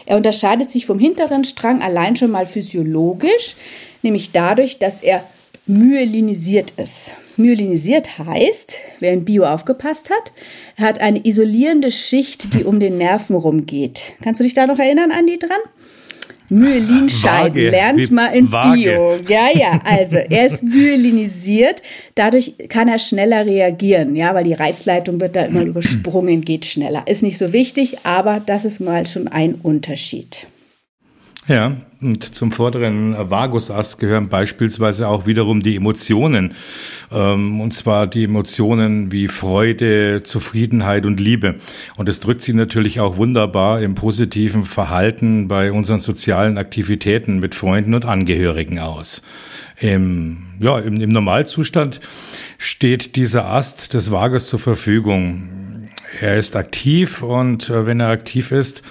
Er 0.06 0.16
unterscheidet 0.16 0.70
sich 0.70 0.87
vom 0.87 0.99
hinteren 0.99 1.44
Strang 1.44 1.82
allein 1.82 2.16
schon 2.16 2.30
mal 2.30 2.46
physiologisch, 2.46 3.56
nämlich 4.02 4.32
dadurch, 4.32 4.78
dass 4.78 5.02
er 5.02 5.25
myelinisiert 5.66 6.72
ist. 6.72 7.12
Myelinisiert 7.37 8.19
heißt, 8.19 8.77
wer 9.01 9.12
in 9.12 9.25
Bio 9.25 9.45
aufgepasst 9.45 10.11
hat, 10.11 10.33
hat 10.77 11.01
eine 11.01 11.25
isolierende 11.25 11.91
Schicht, 11.91 12.55
die 12.55 12.65
um 12.65 12.81
den 12.81 12.99
Nerven 12.99 13.37
rumgeht. 13.37 14.12
Kannst 14.23 14.41
du 14.41 14.45
dich 14.45 14.55
da 14.55 14.67
noch 14.67 14.79
erinnern, 14.79 15.11
Andi, 15.11 15.39
dran? 15.39 15.61
Myelinscheiden 16.53 17.71
lernt 17.71 18.11
man 18.11 18.33
in 18.35 18.53
Vage. 18.53 18.83
Bio. 18.83 19.19
Ja, 19.27 19.49
ja, 19.55 19.81
also 19.85 20.19
er 20.19 20.47
ist 20.47 20.62
myelinisiert, 20.62 21.83
dadurch 22.15 22.55
kann 22.69 22.89
er 22.89 22.99
schneller 22.99 23.47
reagieren, 23.47 24.15
ja, 24.15 24.35
weil 24.35 24.45
die 24.45 24.53
Reizleitung 24.53 25.19
wird 25.19 25.35
da 25.35 25.45
immer 25.45 25.62
übersprungen, 25.62 26.43
geht 26.43 26.67
schneller. 26.67 27.05
Ist 27.07 27.23
nicht 27.23 27.39
so 27.39 27.55
wichtig, 27.55 28.05
aber 28.05 28.43
das 28.45 28.67
ist 28.67 28.81
mal 28.81 29.07
schon 29.07 29.29
ein 29.29 29.55
Unterschied. 29.55 30.47
Ja, 31.49 31.76
und 32.00 32.37
zum 32.37 32.52
vorderen 32.52 33.16
Vagusast 33.18 33.99
gehören 33.99 34.28
beispielsweise 34.28 35.08
auch 35.08 35.26
wiederum 35.26 35.61
die 35.61 35.75
Emotionen. 35.75 36.54
Ähm, 37.11 37.61
und 37.61 37.75
zwar 37.75 38.06
die 38.06 38.25
Emotionen 38.25 39.11
wie 39.11 39.26
Freude, 39.26 40.22
Zufriedenheit 40.22 41.04
und 41.04 41.18
Liebe. 41.18 41.56
Und 41.96 42.08
das 42.08 42.20
drückt 42.20 42.42
sich 42.42 42.54
natürlich 42.54 43.00
auch 43.00 43.16
wunderbar 43.16 43.80
im 43.80 43.96
positiven 43.96 44.62
Verhalten 44.62 45.49
bei 45.49 45.72
unseren 45.72 45.99
sozialen 45.99 46.58
Aktivitäten 46.58 47.40
mit 47.40 47.56
Freunden 47.56 47.94
und 47.94 48.04
Angehörigen 48.04 48.78
aus. 48.78 49.20
Im, 49.80 50.44
ja, 50.61 50.78
im, 50.78 51.00
im 51.00 51.11
Normalzustand 51.11 51.99
steht 52.56 53.16
dieser 53.16 53.46
Ast 53.46 53.94
des 53.94 54.12
Vagus 54.12 54.46
zur 54.46 54.61
Verfügung. 54.61 55.88
Er 56.20 56.37
ist 56.37 56.54
aktiv 56.54 57.25
und 57.25 57.68
äh, 57.68 57.84
wenn 57.84 57.99
er 57.99 58.11
aktiv 58.11 58.52
ist, 58.52 58.82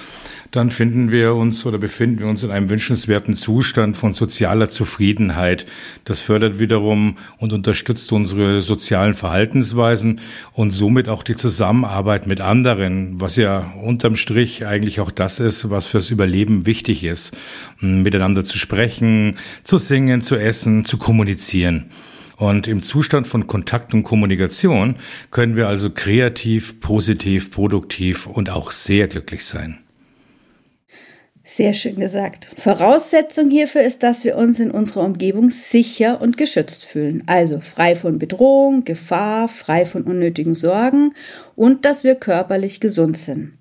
dann 0.51 0.70
finden 0.70 1.12
wir 1.12 1.34
uns 1.34 1.65
oder 1.65 1.77
befinden 1.77 2.20
wir 2.20 2.27
uns 2.27 2.43
in 2.43 2.51
einem 2.51 2.70
wünschenswerten 2.70 3.36
Zustand 3.36 3.96
von 3.96 4.13
sozialer 4.13 4.67
Zufriedenheit. 4.67 5.65
Das 6.03 6.20
fördert 6.20 6.60
wiederum 6.60 7.15
und 7.38 7.53
unterstützt 7.53 8.12
unsere 8.12 8.62
sozialen 8.62 9.13
Verhaltensweisen 9.13 10.20
und 10.51 10.72
somit 10.72 11.08
auch 11.08 11.24
die 11.24 11.38
Zusammenarbeit 11.38 12.27
mit 12.27 12.41
anderen, 12.41 13.22
was 13.22 13.38
ja 13.38 13.72
unterm 13.81 14.17
Strich 14.17 14.65
eigentlich 14.65 15.00
auch 15.00 15.12
das 15.12 15.39
ist, 15.39 15.70
was 15.70 15.88
fürs 15.88 16.12
Überleben 16.12 16.65
wichtig 16.65 17.05
ist. 17.05 17.31
Miteinander 17.79 18.43
zu 18.43 18.58
sprechen, 18.58 19.38
zu 19.63 19.77
singen, 19.77 20.22
zu 20.22 20.36
essen, 20.36 20.84
zu 20.84 20.98
kommunizieren. 20.98 21.91
Und 22.36 22.67
im 22.67 22.81
Zustand 22.81 23.27
von 23.27 23.46
Kontakt 23.46 23.93
und 23.93 24.03
Kommunikation 24.03 24.96
können 25.29 25.55
wir 25.55 25.67
also 25.67 25.91
kreativ, 25.91 26.79
positiv, 26.81 27.51
produktiv 27.51 28.25
und 28.25 28.50
auch 28.50 28.72
sehr 28.72 29.08
glücklich 29.08 29.46
sein. 29.46 29.81
Sehr 31.44 31.74
schön 31.74 31.96
gesagt. 31.96 32.50
Voraussetzung 32.58 33.50
hierfür 33.50 33.82
ist, 33.82 34.04
dass 34.04 34.24
wir 34.24 34.38
uns 34.38 34.60
in 34.60 34.70
unserer 34.70 35.04
Umgebung 35.04 35.50
sicher 35.50 36.22
und 36.22 36.38
geschützt 36.38 36.86
fühlen. 36.86 37.24
Also 37.26 37.60
frei 37.60 37.96
von 37.96 38.20
Bedrohung, 38.20 38.86
Gefahr, 38.86 39.48
frei 39.48 39.86
von 39.86 40.04
unnötigen 40.04 40.54
Sorgen 40.54 41.16
und 41.56 41.84
dass 41.84 42.04
wir 42.04 42.16
körperlich 42.16 42.80
gesund 42.80 43.18
sind. 43.18 43.58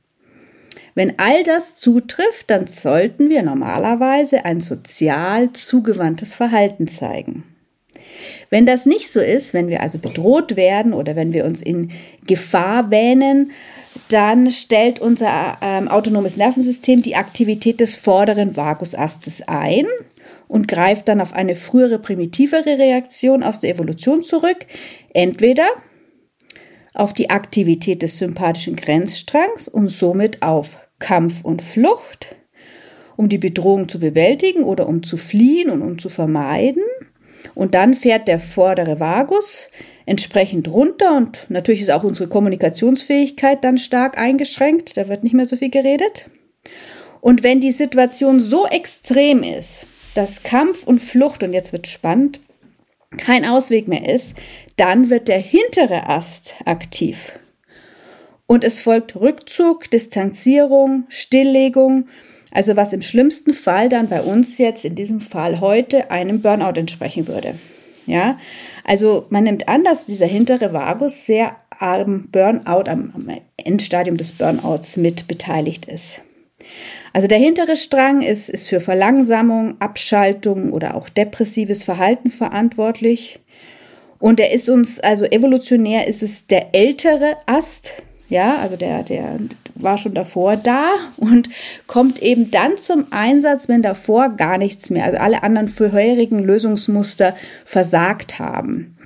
Wenn 0.95 1.19
all 1.19 1.43
das 1.43 1.77
zutrifft, 1.77 2.51
dann 2.51 2.67
sollten 2.67 3.31
wir 3.31 3.43
normalerweise 3.43 4.45
ein 4.45 4.61
sozial 4.61 5.53
zugewandtes 5.53 6.35
Verhalten 6.35 6.87
zeigen. 6.87 7.45
Wenn 8.51 8.67
das 8.67 8.85
nicht 8.85 9.11
so 9.11 9.21
ist, 9.21 9.55
wenn 9.55 9.69
wir 9.69 9.81
also 9.81 9.99
bedroht 9.99 10.57
werden 10.57 10.93
oder 10.93 11.17
wenn 11.17 11.33
wir 11.33 11.45
uns 11.45 11.63
in 11.63 11.91
Gefahr 12.27 12.91
wähnen, 12.91 13.53
dann 14.13 14.51
stellt 14.51 15.01
unser 15.01 15.59
ähm, 15.63 15.89
autonomes 15.89 16.37
Nervensystem 16.37 17.03
die 17.03 17.17
Aktivität 17.17 17.81
des 17.81 17.97
vorderen 17.97 18.57
Vagusastes 18.57 19.43
ein 19.47 19.87
und 20.49 20.69
greift 20.69 21.09
dann 21.09 21.21
auf 21.21 21.33
eine 21.33 21.57
frühere 21.57 21.99
primitivere 21.99 22.79
Reaktion 22.79 23.43
aus 23.43 23.61
der 23.61 23.71
Evolution 23.71 24.25
zurück, 24.25 24.67
entweder 25.15 25.67
auf 26.95 27.13
die 27.13 27.31
Aktivität 27.31 28.03
des 28.03 28.19
sympathischen 28.19 28.77
Grenzstrangs 28.77 29.69
und 29.69 29.89
somit 29.89 30.43
auf 30.43 30.79
Kampf 30.99 31.45
und 31.45 31.63
Flucht, 31.63 32.37
um 33.17 33.29
die 33.29 33.39
Bedrohung 33.39 33.89
zu 33.89 34.01
bewältigen 34.01 34.65
oder 34.65 34.89
um 34.89 35.03
zu 35.03 35.17
fliehen 35.17 35.71
und 35.71 35.83
um 35.83 35.99
zu 35.99 36.09
vermeiden, 36.09 36.83
und 37.55 37.75
dann 37.75 37.95
fährt 37.95 38.29
der 38.29 38.39
vordere 38.39 39.01
Vagus 39.01 39.69
entsprechend 40.07 40.69
runter 40.69 41.17
und 41.17 41.47
natürlich 41.49 41.83
ist 41.83 41.91
auch 41.91 42.05
unsere 42.05 42.29
Kommunikationsfähigkeit 42.29 43.63
dann 43.65 43.79
stark 43.79 44.19
eingeschränkt. 44.19 44.97
Da 44.97 45.09
wird 45.09 45.25
nicht 45.25 45.35
mehr 45.35 45.47
so 45.47 45.57
viel 45.57 45.71
geredet. 45.71 46.31
Und 47.21 47.43
wenn 47.43 47.61
die 47.61 47.73
Situation 47.73 48.41
so 48.41 48.67
extrem 48.67 49.43
ist, 49.43 49.87
dass 50.15 50.43
Kampf 50.43 50.87
und 50.87 51.01
Flucht, 51.01 51.43
und 51.43 51.53
jetzt 51.53 51.73
wird 51.73 51.87
spannend, 51.87 52.41
kein 53.17 53.45
Ausweg 53.45 53.89
mehr 53.89 54.09
ist, 54.09 54.35
dann 54.77 55.11
wird 55.11 55.29
der 55.29 55.39
hintere 55.39 56.09
Ast 56.09 56.55
aktiv. 56.65 57.33
Und 58.47 58.65
es 58.65 58.81
folgt 58.81 59.17
Rückzug, 59.17 59.91
Distanzierung, 59.91 61.05
Stilllegung 61.09 62.09
also 62.51 62.77
was 62.77 62.93
im 62.93 63.03
schlimmsten 63.03 63.53
Fall 63.53 63.89
dann 63.89 64.09
bei 64.09 64.23
uns 64.23 64.59
jetzt 64.59 64.85
in 64.85 64.95
diesem 64.95 65.21
Fall 65.21 65.61
heute 65.61 66.11
einem 66.11 66.43
Burnout 66.43 66.79
entsprechen 66.79 67.29
würde. 67.29 67.55
Ja, 68.07 68.39
also 68.85 69.27
man 69.31 69.45
nimmt 69.45 69.69
an, 69.69 69.83
dass 69.83 70.05
dieser 70.05 70.27
hintere 70.27 70.73
Vagus 70.73 71.27
sehr 71.27 71.57
am 71.79 72.29
Burnout, 72.31 72.89
am, 72.89 73.13
Endstadium 73.57 74.17
des 74.17 74.33
Burnouts 74.33 74.97
mit 74.97 75.29
beteiligt 75.29 75.87
ist. 75.87 76.21
Also 77.13 77.27
der 77.27 77.39
hintere 77.39 77.77
Strang 77.77 78.23
ist, 78.23 78.49
ist 78.49 78.69
für 78.69 78.81
Verlangsamung, 78.81 79.81
Abschaltung 79.81 80.73
oder 80.73 80.95
auch 80.95 81.09
depressives 81.09 81.83
Verhalten 81.83 82.31
verantwortlich. 82.31 83.41
Und 84.19 84.39
er 84.39 84.53
ist 84.53 84.69
uns, 84.69 85.01
also 85.01 85.25
evolutionär 85.25 86.07
ist 86.07 86.23
es 86.23 86.47
der 86.47 86.75
ältere 86.75 87.37
Ast, 87.47 87.95
ja, 88.31 88.59
also 88.61 88.77
der, 88.77 89.03
der 89.03 89.39
war 89.75 89.99
schon 89.99 90.15
davor 90.15 90.57
da 90.57 90.95
und 91.17 91.51
kommt 91.87 92.23
eben 92.23 92.51
dann 92.51 92.79
zum 92.79 93.07
Einsatz, 93.11 93.69
wenn 93.69 93.83
davor 93.83 94.31
gar 94.31 94.57
nichts 94.57 94.89
mehr, 94.89 95.05
also 95.05 95.19
alle 95.19 95.43
anderen 95.43 95.69
vorherigen 95.69 96.39
Lösungsmuster 96.39 97.37
versagt 97.65 98.39
haben. 98.39 98.97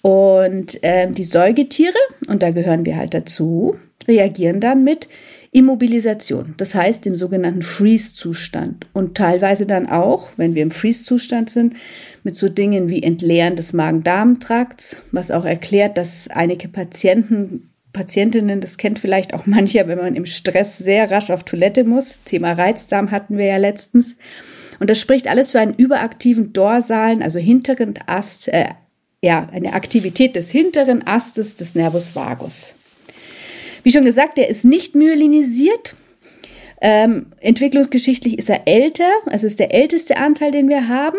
Und 0.00 0.82
äh, 0.82 1.10
die 1.10 1.24
Säugetiere, 1.24 1.98
und 2.28 2.42
da 2.42 2.50
gehören 2.50 2.86
wir 2.86 2.96
halt 2.96 3.14
dazu, 3.14 3.76
reagieren 4.06 4.60
dann 4.60 4.84
mit 4.84 5.08
Immobilisation, 5.54 6.54
das 6.56 6.74
heißt 6.74 7.04
dem 7.04 7.14
sogenannten 7.14 7.62
Freeze-Zustand. 7.62 8.86
Und 8.92 9.16
teilweise 9.16 9.66
dann 9.66 9.88
auch, 9.88 10.30
wenn 10.36 10.54
wir 10.54 10.62
im 10.62 10.70
Freeze-Zustand 10.70 11.50
sind, 11.50 11.74
mit 12.22 12.36
so 12.36 12.48
Dingen 12.48 12.88
wie 12.88 13.02
Entleeren 13.02 13.54
des 13.56 13.72
Magen-Darm-Trakts, 13.72 15.02
was 15.12 15.30
auch 15.30 15.44
erklärt, 15.44 15.98
dass 15.98 16.28
einige 16.28 16.68
Patienten 16.68 17.71
Patientinnen, 17.92 18.60
das 18.60 18.78
kennt 18.78 18.98
vielleicht 18.98 19.34
auch 19.34 19.46
mancher, 19.46 19.88
wenn 19.88 19.98
man 19.98 20.16
im 20.16 20.26
Stress 20.26 20.78
sehr 20.78 21.10
rasch 21.10 21.30
auf 21.30 21.44
Toilette 21.44 21.84
muss. 21.84 22.20
Thema 22.24 22.52
Reizdarm 22.52 23.10
hatten 23.10 23.38
wir 23.38 23.46
ja 23.46 23.56
letztens. 23.56 24.16
Und 24.80 24.90
das 24.90 25.00
spricht 25.00 25.28
alles 25.28 25.52
für 25.52 25.60
einen 25.60 25.74
überaktiven 25.74 26.52
dorsalen, 26.52 27.22
also 27.22 27.38
hinteren 27.38 27.94
Ast, 28.06 28.48
äh, 28.48 28.70
ja, 29.22 29.48
eine 29.52 29.74
Aktivität 29.74 30.34
des 30.34 30.50
hinteren 30.50 31.06
Astes 31.06 31.54
des 31.54 31.74
Nervus 31.74 32.16
vagus. 32.16 32.74
Wie 33.84 33.92
schon 33.92 34.04
gesagt, 34.04 34.38
der 34.38 34.48
ist 34.48 34.64
nicht 34.64 34.94
myelinisiert. 34.94 35.96
Ähm, 36.80 37.26
entwicklungsgeschichtlich 37.40 38.38
ist 38.38 38.50
er 38.50 38.66
älter, 38.66 39.08
also 39.26 39.46
ist 39.46 39.60
der 39.60 39.72
älteste 39.72 40.16
Anteil, 40.16 40.50
den 40.50 40.68
wir 40.68 40.88
haben 40.88 41.18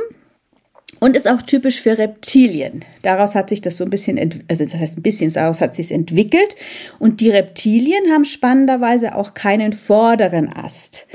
und 1.04 1.18
ist 1.18 1.30
auch 1.30 1.42
typisch 1.42 1.82
für 1.82 1.98
Reptilien. 1.98 2.86
Daraus 3.02 3.36
hat 3.36 3.50
sich 3.50 3.60
das 3.60 3.76
so 3.76 3.84
ein 3.84 3.90
bisschen, 3.90 4.18
also 4.48 4.64
das 4.64 4.74
heißt 4.74 4.98
ein 4.98 5.02
bisschen, 5.02 5.34
daraus 5.34 5.60
hat 5.60 5.76
sich 5.76 5.92
entwickelt. 5.92 6.56
Und 6.98 7.20
die 7.20 7.30
Reptilien 7.30 8.10
haben 8.14 8.24
spannenderweise 8.24 9.14
auch 9.14 9.34
keinen 9.34 9.74
vorderen 9.74 10.48
Ast. 10.48 11.08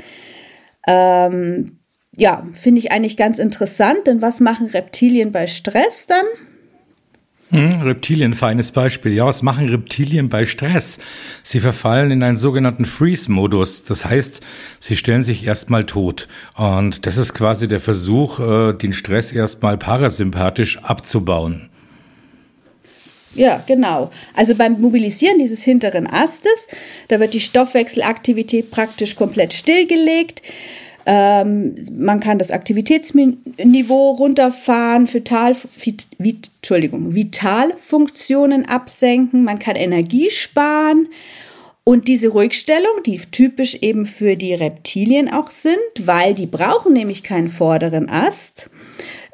Ähm, 0.85 1.79
ja, 2.15 2.45
finde 2.53 2.77
ich 2.77 2.91
eigentlich 2.91 3.17
ganz 3.17 3.39
interessant, 3.39 4.05
denn 4.05 4.21
was 4.21 4.39
machen 4.39 4.67
Reptilien 4.67 5.31
bei 5.31 5.47
Stress 5.47 6.05
dann? 6.05 6.25
Hm, 7.51 7.81
Reptilien, 7.81 8.35
feines 8.35 8.71
Beispiel. 8.71 9.13
Ja, 9.13 9.25
was 9.25 9.41
machen 9.41 9.69
Reptilien 9.69 10.29
bei 10.29 10.45
Stress? 10.45 10.99
Sie 11.41 11.59
verfallen 11.59 12.11
in 12.11 12.21
einen 12.21 12.37
sogenannten 12.37 12.85
Freeze-Modus. 12.85 13.85
Das 13.85 14.05
heißt, 14.05 14.41
sie 14.79 14.95
stellen 14.95 15.23
sich 15.23 15.43
erstmal 15.43 15.85
tot. 15.85 16.27
Und 16.55 17.07
das 17.07 17.17
ist 17.17 17.33
quasi 17.33 17.67
der 17.67 17.79
Versuch, 17.79 18.39
äh, 18.39 18.73
den 18.73 18.93
Stress 18.93 19.31
erstmal 19.31 19.79
parasympathisch 19.79 20.77
abzubauen. 20.83 21.69
Ja, 23.33 23.63
genau. 23.65 24.11
Also 24.35 24.55
beim 24.55 24.79
Mobilisieren 24.79 25.39
dieses 25.39 25.63
hinteren 25.63 26.07
Astes, 26.07 26.67
da 27.07 27.19
wird 27.19 27.33
die 27.33 27.39
Stoffwechselaktivität 27.39 28.69
praktisch 28.69 29.15
komplett 29.15 29.53
stillgelegt. 29.53 30.43
Ähm, 31.11 31.73
man 31.97 32.19
kann 32.19 32.37
das 32.37 32.51
Aktivitätsniveau 32.51 34.11
runterfahren, 34.11 35.11
Vital, 35.11 35.55
vit, 35.55 36.05
Entschuldigung, 36.19 37.15
Vitalfunktionen 37.15 38.65
absenken, 38.67 39.43
man 39.43 39.57
kann 39.57 39.75
Energie 39.75 40.29
sparen. 40.29 41.07
Und 41.83 42.07
diese 42.07 42.27
Ruhigstellung, 42.27 43.01
die 43.07 43.17
typisch 43.17 43.79
eben 43.81 44.05
für 44.05 44.35
die 44.35 44.53
Reptilien 44.53 45.33
auch 45.33 45.47
sind, 45.47 45.79
weil 45.97 46.35
die 46.35 46.45
brauchen 46.45 46.93
nämlich 46.93 47.23
keinen 47.23 47.49
vorderen 47.49 48.07
Ast, 48.07 48.69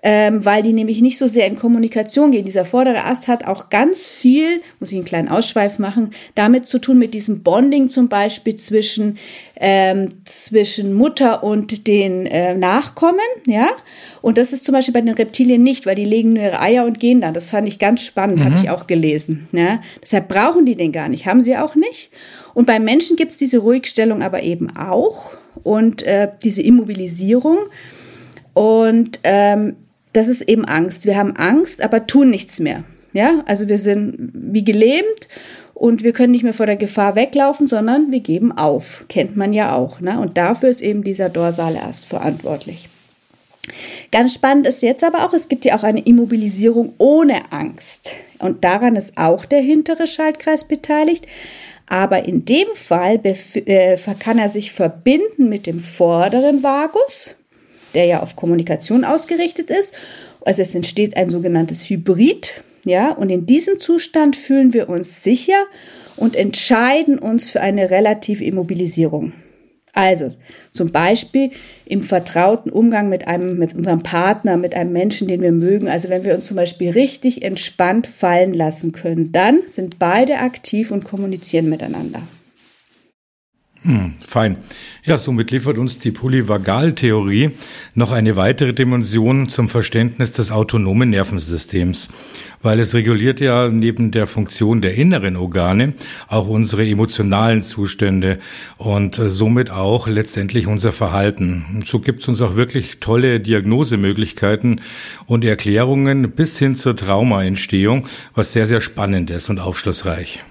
ähm, 0.07 0.45
weil 0.45 0.61
die 0.61 0.71
nämlich 0.71 1.01
nicht 1.01 1.17
so 1.17 1.25
sehr 1.25 1.47
in 1.47 1.55
Kommunikation 1.55 2.31
gehen. 2.31 2.45
Dieser 2.45 2.63
vordere 2.63 3.05
Ast 3.05 3.27
hat 3.27 3.47
auch 3.47 3.71
ganz 3.71 4.05
viel, 4.05 4.61
muss 4.79 4.91
ich 4.91 4.97
einen 4.97 5.05
kleinen 5.05 5.29
Ausschweif 5.29 5.79
machen, 5.79 6.11
damit 6.35 6.67
zu 6.67 6.77
tun 6.77 6.99
mit 6.99 7.15
diesem 7.15 7.41
Bonding 7.41 7.89
zum 7.89 8.07
Beispiel 8.07 8.55
zwischen, 8.55 9.17
ähm, 9.55 10.09
zwischen 10.23 10.93
Mutter 10.93 11.43
und 11.43 11.87
den 11.87 12.27
äh, 12.27 12.53
Nachkommen, 12.53 13.17
ja. 13.47 13.67
Und 14.21 14.37
das 14.37 14.53
ist 14.53 14.63
zum 14.63 14.73
Beispiel 14.73 14.93
bei 14.93 15.01
den 15.01 15.15
Reptilien 15.15 15.63
nicht, 15.63 15.87
weil 15.87 15.95
die 15.95 16.05
legen 16.05 16.33
nur 16.33 16.43
ihre 16.43 16.61
Eier 16.61 16.85
und 16.85 16.99
gehen 16.99 17.19
dann. 17.19 17.33
Das 17.33 17.49
fand 17.49 17.67
ich 17.67 17.79
ganz 17.79 18.03
spannend, 18.03 18.41
mhm. 18.41 18.45
habe 18.45 18.55
ich 18.57 18.69
auch 18.69 18.85
gelesen. 18.85 19.47
Ja? 19.53 19.81
Deshalb 20.03 20.27
brauchen 20.27 20.67
die 20.67 20.75
den 20.75 20.91
gar 20.91 21.09
nicht, 21.09 21.25
haben 21.25 21.41
sie 21.41 21.57
auch 21.57 21.73
nicht. 21.73 22.11
Und 22.53 22.67
beim 22.67 22.83
Menschen 22.83 23.15
gibt's 23.15 23.37
diese 23.37 23.57
Ruhigstellung 23.57 24.21
aber 24.21 24.43
eben 24.43 24.77
auch 24.77 25.31
und 25.63 26.03
äh, 26.03 26.29
diese 26.43 26.61
Immobilisierung. 26.61 27.57
Und 28.53 29.19
ähm, 29.23 29.75
das 30.15 30.27
ist 30.27 30.43
eben 30.43 30.65
Angst. 30.65 31.05
Wir 31.05 31.17
haben 31.17 31.35
Angst, 31.35 31.81
aber 31.81 32.07
tun 32.07 32.29
nichts 32.29 32.59
mehr. 32.59 32.83
Ja, 33.13 33.43
also 33.45 33.67
wir 33.69 33.77
sind 33.77 34.31
wie 34.33 34.65
gelähmt 34.65 35.29
und 35.73 36.03
wir 36.03 36.13
können 36.13 36.31
nicht 36.31 36.43
mehr 36.43 36.53
vor 36.53 36.65
der 36.65 36.75
Gefahr 36.75 37.15
weglaufen, 37.15 37.67
sondern 37.67 38.11
wir 38.11 38.19
geben 38.19 38.51
auf. 38.51 39.05
Kennt 39.07 39.37
man 39.37 39.53
ja 39.53 39.73
auch. 39.73 40.01
Ne? 40.01 40.19
Und 40.19 40.37
dafür 40.37 40.69
ist 40.69 40.81
eben 40.81 41.03
dieser 41.03 41.29
dorsale 41.29 41.81
Ast 41.83 42.05
verantwortlich. 42.05 42.89
Ganz 44.11 44.33
spannend 44.33 44.67
ist 44.67 44.81
jetzt 44.81 45.03
aber 45.03 45.25
auch, 45.25 45.33
es 45.33 45.49
gibt 45.49 45.65
ja 45.65 45.77
auch 45.77 45.83
eine 45.83 46.01
Immobilisierung 46.01 46.93
ohne 46.97 47.51
Angst. 47.51 48.11
Und 48.39 48.63
daran 48.63 48.95
ist 48.95 49.17
auch 49.17 49.45
der 49.45 49.61
hintere 49.61 50.07
Schaltkreis 50.07 50.65
beteiligt. 50.65 51.27
Aber 51.87 52.25
in 52.25 52.45
dem 52.45 52.67
Fall 52.73 53.19
äh, 53.23 53.97
kann 54.19 54.39
er 54.39 54.49
sich 54.49 54.71
verbinden 54.71 55.49
mit 55.49 55.67
dem 55.67 55.81
vorderen 55.81 56.63
Vagus, 56.63 57.35
der 57.95 58.05
ja 58.05 58.21
auf 58.21 58.35
Kommunikation 58.35 59.03
ausgerichtet 59.03 59.69
ist. 59.69 59.93
Also 60.45 60.61
es 60.61 60.75
entsteht 60.75 61.17
ein 61.17 61.29
sogenanntes 61.29 61.89
Hybrid, 61.89 62.53
ja, 62.85 63.11
und 63.11 63.31
in 63.31 63.47
diesem 63.47 63.79
Zustand 63.79 64.35
fühlen 64.35 64.73
wir 64.73 64.89
uns 64.89 65.23
sicher 65.23 65.65
und 66.17 66.35
entscheiden 66.35 67.17
uns 67.17 67.49
für 67.49 67.61
eine 67.61 67.89
relative 67.89 68.45
Immobilisierung. 68.45 69.33
Also 69.91 70.35
zum 70.73 70.91
Beispiel 70.91 71.51
im 71.85 72.03
vertrauten 72.03 72.69
Umgang 72.69 73.09
mit 73.09 73.27
einem, 73.27 73.57
mit 73.57 73.73
unserem 73.73 74.03
Partner, 74.03 74.57
mit 74.57 74.75
einem 74.75 74.91
Menschen, 74.91 75.27
den 75.27 75.41
wir 75.41 75.53
mögen. 75.53 75.87
Also 75.87 76.09
wenn 76.09 76.25
wir 76.25 76.35
uns 76.35 76.45
zum 76.45 76.57
Beispiel 76.57 76.91
richtig 76.91 77.43
entspannt 77.43 78.05
fallen 78.05 78.53
lassen 78.53 78.91
können, 78.91 79.31
dann 79.31 79.61
sind 79.65 79.97
beide 79.97 80.39
aktiv 80.39 80.91
und 80.91 81.05
kommunizieren 81.05 81.69
miteinander. 81.69 82.21
Hm, 83.85 84.13
fein. 84.25 84.57
Ja, 85.03 85.19
somit 85.19 85.51
liefert 85.51 85.77
uns 85.77 85.99
die 85.99 86.09
Polyvagaltheorie 86.09 87.51
noch 87.93 88.11
eine 88.11 88.35
weitere 88.35 88.73
Dimension 88.73 89.47
zum 89.47 89.69
Verständnis 89.69 90.31
des 90.31 90.49
autonomen 90.49 91.11
Nervensystems, 91.11 92.09
weil 92.63 92.79
es 92.79 92.95
reguliert 92.95 93.39
ja 93.41 93.69
neben 93.69 94.09
der 94.09 94.25
Funktion 94.25 94.81
der 94.81 94.95
inneren 94.95 95.35
Organe 95.35 95.93
auch 96.27 96.47
unsere 96.47 96.83
emotionalen 96.87 97.61
Zustände 97.61 98.39
und 98.77 99.19
äh, 99.19 99.29
somit 99.29 99.69
auch 99.69 100.07
letztendlich 100.07 100.65
unser 100.65 100.91
Verhalten. 100.91 101.65
Und 101.71 101.85
so 101.85 101.99
gibt 101.99 102.23
es 102.23 102.27
uns 102.27 102.41
auch 102.41 102.55
wirklich 102.55 102.97
tolle 103.01 103.39
Diagnosemöglichkeiten 103.39 104.81
und 105.27 105.45
Erklärungen 105.45 106.31
bis 106.31 106.57
hin 106.57 106.75
zur 106.75 106.95
Traumaentstehung, 106.95 108.07
was 108.33 108.51
sehr, 108.51 108.65
sehr 108.65 108.81
spannend 108.81 109.29
ist 109.29 109.51
und 109.51 109.59
aufschlussreich. 109.59 110.43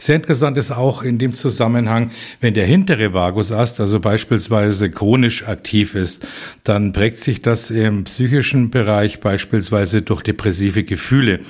Sehr 0.00 0.16
interessant 0.16 0.56
ist 0.56 0.70
auch 0.70 1.02
in 1.02 1.18
dem 1.18 1.34
Zusammenhang, 1.34 2.10
wenn 2.40 2.54
der 2.54 2.64
hintere 2.64 3.12
Vagusast, 3.12 3.80
also 3.80 4.00
beispielsweise 4.00 4.88
chronisch 4.90 5.46
aktiv 5.46 5.94
ist, 5.94 6.26
dann 6.64 6.92
prägt 6.94 7.18
sich 7.18 7.42
das 7.42 7.70
im 7.70 8.04
psychischen 8.04 8.70
Bereich 8.70 9.20
beispielsweise 9.20 10.00
durch 10.00 10.22
depressive 10.22 10.84
Gefühle 10.84 11.40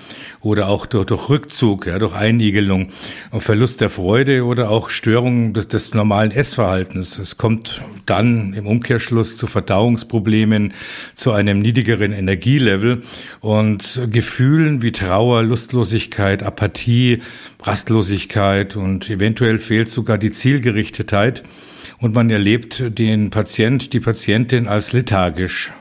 oder 0.41 0.67
auch 0.67 0.87
durch, 0.87 1.07
durch 1.07 1.29
Rückzug, 1.29 1.87
ja, 1.87 2.01
durch 2.01 2.13
Einigelung, 2.13 2.89
Verlust 3.31 3.83
der 3.83 3.89
Freude 3.89 4.45
oder 4.45 4.71
auch 4.71 4.91
Störungen 4.91 5.55
des, 5.55 5.69
des 5.69 5.95
normalen 5.95 6.33
Essverhaltens. 6.33 7.21
Es 7.21 7.37
kommt 7.37 7.85
dann 8.07 8.53
im 8.55 8.67
Umkehrschluss 8.67 9.37
zu 9.37 9.47
Verdauungsproblemen, 9.47 10.73
zu 11.15 11.31
einem 11.31 11.61
niedrigeren 11.61 12.11
Energielevel 12.11 13.03
und 13.39 14.03
Gefühlen 14.11 14.83
wie 14.83 14.91
Trauer, 14.91 15.45
Lustlosigkeit, 15.45 16.43
Apathie, 16.43 17.21
Rastlosigkeit 17.63 18.40
und 18.77 19.11
eventuell 19.11 19.59
fehlt 19.59 19.89
sogar 19.89 20.17
die 20.17 20.31
Zielgerichtetheit 20.31 21.43
und 22.01 22.15
man 22.15 22.31
erlebt 22.31 22.99
den 22.99 23.31
Patient, 23.31 23.93
die 23.93 24.01
Patientin 24.01 24.67
als 24.67 24.93
lethargisch. 24.93 25.73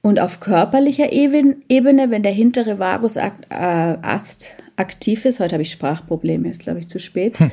Und 0.00 0.20
auf 0.20 0.40
körperlicher 0.40 1.12
Ebene, 1.12 2.10
wenn 2.10 2.22
der 2.22 2.32
hintere 2.32 2.78
Vagusast 2.78 3.34
äh, 3.50 3.96
aktiv 4.76 5.24
ist, 5.24 5.40
heute 5.40 5.52
habe 5.52 5.62
ich 5.62 5.70
Sprachprobleme, 5.70 6.48
ist 6.48 6.62
glaube 6.62 6.80
ich 6.80 6.88
zu 6.88 6.98
spät, 6.98 7.38
hm. 7.38 7.50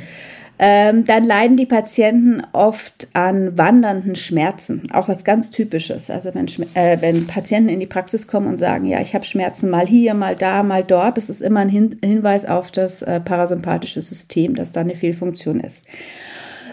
Ähm, 0.57 1.05
dann 1.05 1.25
leiden 1.25 1.57
die 1.57 1.65
Patienten 1.65 2.41
oft 2.53 3.09
an 3.11 3.57
wandernden 3.57 4.15
Schmerzen, 4.15 4.87
auch 4.93 5.09
was 5.09 5.25
ganz 5.25 5.51
Typisches. 5.51 6.09
Also 6.09 6.33
wenn, 6.33 6.47
äh, 6.75 7.01
wenn 7.01 7.27
Patienten 7.27 7.69
in 7.69 7.81
die 7.81 7.85
Praxis 7.85 8.25
kommen 8.27 8.47
und 8.47 8.59
sagen, 8.59 8.85
ja, 8.85 9.01
ich 9.01 9.13
habe 9.13 9.25
Schmerzen 9.25 9.69
mal 9.69 9.85
hier, 9.85 10.13
mal 10.13 10.35
da, 10.35 10.63
mal 10.63 10.83
dort, 10.83 11.17
das 11.17 11.29
ist 11.29 11.41
immer 11.41 11.59
ein 11.59 11.69
Hin 11.69 11.97
Hinweis 12.01 12.45
auf 12.45 12.71
das 12.71 13.01
äh, 13.01 13.19
parasympathische 13.19 14.01
System, 14.01 14.55
dass 14.55 14.71
da 14.71 14.81
eine 14.81 14.95
Fehlfunktion 14.95 15.59
ist. 15.59 15.83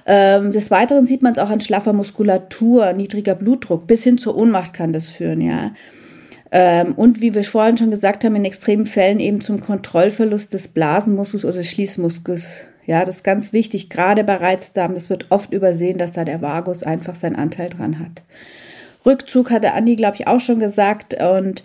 Ähm, 0.07 0.53
des 0.53 0.71
Weiteren 0.71 1.05
sieht 1.05 1.23
man 1.23 1.33
es 1.33 1.39
auch 1.39 1.51
an 1.51 1.61
schlaffer 1.61 1.93
Muskulatur, 1.93 2.93
niedriger 2.93 3.35
Blutdruck, 3.35 3.87
bis 3.87 4.05
hin 4.05 4.19
zur 4.19 4.37
Ohnmacht 4.37 4.75
kann 4.75 4.93
das 4.93 5.11
führen, 5.11 5.41
ja. 5.41 5.73
Ähm, 6.53 6.95
und 6.95 7.21
wie 7.21 7.35
wir 7.35 7.45
vorhin 7.45 7.79
schon 7.79 7.90
gesagt 7.90 8.25
haben, 8.25 8.37
in 8.37 8.45
extremen 8.45 8.87
Fällen 8.87 9.21
eben 9.21 9.40
zum 9.40 9.61
Kontrollverlust 9.61 10.53
des 10.53 10.68
Blasenmuskels 10.68 11.45
oder 11.45 11.55
des 11.55 11.71
Schließmuskels 11.71 12.66
ja, 12.87 13.05
das 13.05 13.16
ist 13.16 13.25
ganz 13.25 13.53
wichtig, 13.53 13.90
gerade 13.90 14.25
bei 14.25 14.37
Reizdarm. 14.37 14.95
Das 14.95 15.11
wird 15.11 15.27
oft 15.31 15.53
übersehen, 15.53 15.99
dass 15.99 16.12
da 16.12 16.25
der 16.25 16.42
Vagus 16.42 16.83
einfach 16.83 17.14
seinen 17.14 17.37
Anteil 17.37 17.71
dran 17.71 17.99
hat. 17.99 18.23
Rückzug 19.07 19.51
hatte 19.51 19.73
Andi, 19.73 19.97
glaube 19.97 20.16
ich, 20.18 20.27
auch 20.27 20.40
schon 20.40 20.59
gesagt. 20.59 21.14
Und 21.14 21.62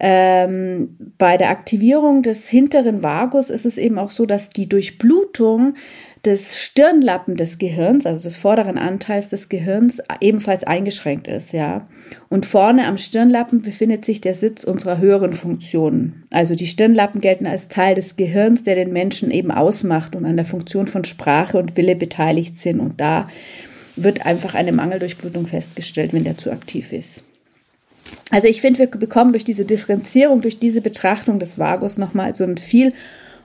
ähm, 0.00 0.96
bei 1.18 1.36
der 1.36 1.50
Aktivierung 1.50 2.22
des 2.22 2.48
hinteren 2.48 3.02
Vagus 3.02 3.50
ist 3.50 3.66
es 3.66 3.78
eben 3.78 3.98
auch 3.98 4.10
so, 4.10 4.26
dass 4.26 4.50
die 4.50 4.68
Durchblutung 4.68 5.74
des 6.24 6.58
Stirnlappen 6.58 7.36
des 7.36 7.58
Gehirns, 7.58 8.06
also 8.06 8.22
des 8.22 8.36
vorderen 8.36 8.76
Anteils 8.76 9.28
des 9.28 9.48
Gehirns, 9.48 10.00
ebenfalls 10.20 10.64
eingeschränkt 10.64 11.28
ist, 11.28 11.52
ja. 11.52 11.88
Und 12.28 12.46
vorne 12.46 12.86
am 12.86 12.98
Stirnlappen 12.98 13.60
befindet 13.60 14.04
sich 14.04 14.20
der 14.20 14.34
Sitz 14.34 14.64
unserer 14.64 14.98
höheren 14.98 15.34
Funktionen. 15.34 16.24
Also 16.30 16.54
die 16.54 16.66
Stirnlappen 16.66 17.20
gelten 17.20 17.46
als 17.46 17.68
Teil 17.68 17.94
des 17.94 18.16
Gehirns, 18.16 18.62
der 18.62 18.74
den 18.74 18.92
Menschen 18.92 19.30
eben 19.30 19.50
ausmacht 19.50 20.16
und 20.16 20.24
an 20.24 20.36
der 20.36 20.44
Funktion 20.44 20.86
von 20.86 21.04
Sprache 21.04 21.58
und 21.58 21.76
Wille 21.76 21.96
beteiligt 21.96 22.58
sind. 22.58 22.80
Und 22.80 23.00
da 23.00 23.26
wird 23.96 24.26
einfach 24.26 24.54
eine 24.54 24.72
Mangeldurchblutung 24.72 25.46
festgestellt, 25.46 26.12
wenn 26.12 26.24
der 26.24 26.38
zu 26.38 26.50
aktiv 26.50 26.92
ist. 26.92 27.22
Also 28.30 28.48
ich 28.48 28.60
finde, 28.60 28.80
wir 28.80 28.86
bekommen 28.86 29.32
durch 29.32 29.44
diese 29.44 29.64
Differenzierung, 29.64 30.40
durch 30.40 30.58
diese 30.58 30.80
Betrachtung 30.80 31.38
des 31.38 31.58
Vagus 31.58 31.98
nochmal 31.98 32.34
so 32.34 32.44
ein 32.44 32.58
viel 32.58 32.92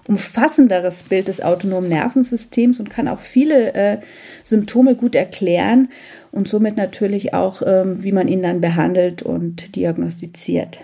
umfassenderes 0.07 1.03
Bild 1.03 1.27
des 1.27 1.41
autonomen 1.41 1.89
Nervensystems 1.89 2.79
und 2.79 2.89
kann 2.89 3.07
auch 3.07 3.19
viele 3.19 3.73
äh, 3.73 3.97
Symptome 4.43 4.95
gut 4.95 5.15
erklären 5.15 5.89
und 6.31 6.47
somit 6.47 6.77
natürlich 6.77 7.33
auch, 7.33 7.61
ähm, 7.65 8.03
wie 8.03 8.11
man 8.11 8.27
ihn 8.27 8.43
dann 8.43 8.61
behandelt 8.61 9.21
und 9.23 9.75
diagnostiziert. 9.75 10.81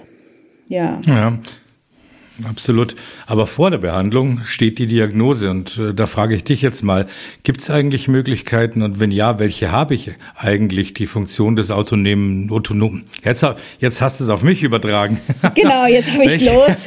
Ja. 0.68 1.02
Ja, 1.06 1.38
Absolut. 2.47 2.95
Aber 3.28 3.47
vor 3.47 3.71
der 3.71 3.80
Behandlung 3.80 4.41
steht 4.45 4.80
die 4.80 4.88
Diagnose 4.88 5.49
und 5.49 5.78
äh, 5.78 5.93
da 5.93 6.06
frage 6.06 6.36
ich 6.36 6.43
dich 6.43 6.62
jetzt 6.62 6.84
mal, 6.84 7.08
gibt 7.43 7.62
es 7.62 7.69
eigentlich 7.69 8.08
Möglichkeiten 8.08 8.82
und 8.82 8.99
wenn 8.99 9.12
ja, 9.12 9.39
welche 9.39 9.71
habe 9.71 9.95
ich 9.95 10.12
eigentlich, 10.36 10.93
die 10.93 11.06
Funktion 11.06 11.56
des 11.56 11.71
autonomen, 11.71 12.49
autonomen, 12.52 13.06
jetzt, 13.23 13.45
jetzt 13.80 14.02
hast 14.02 14.19
du 14.19 14.23
es 14.25 14.30
auf 14.30 14.43
mich 14.43 14.63
übertragen. 14.63 15.19
Genau, 15.56 15.86
jetzt 15.88 16.12
habe 16.13 16.25
ich 16.25 16.45
los. 16.45 16.86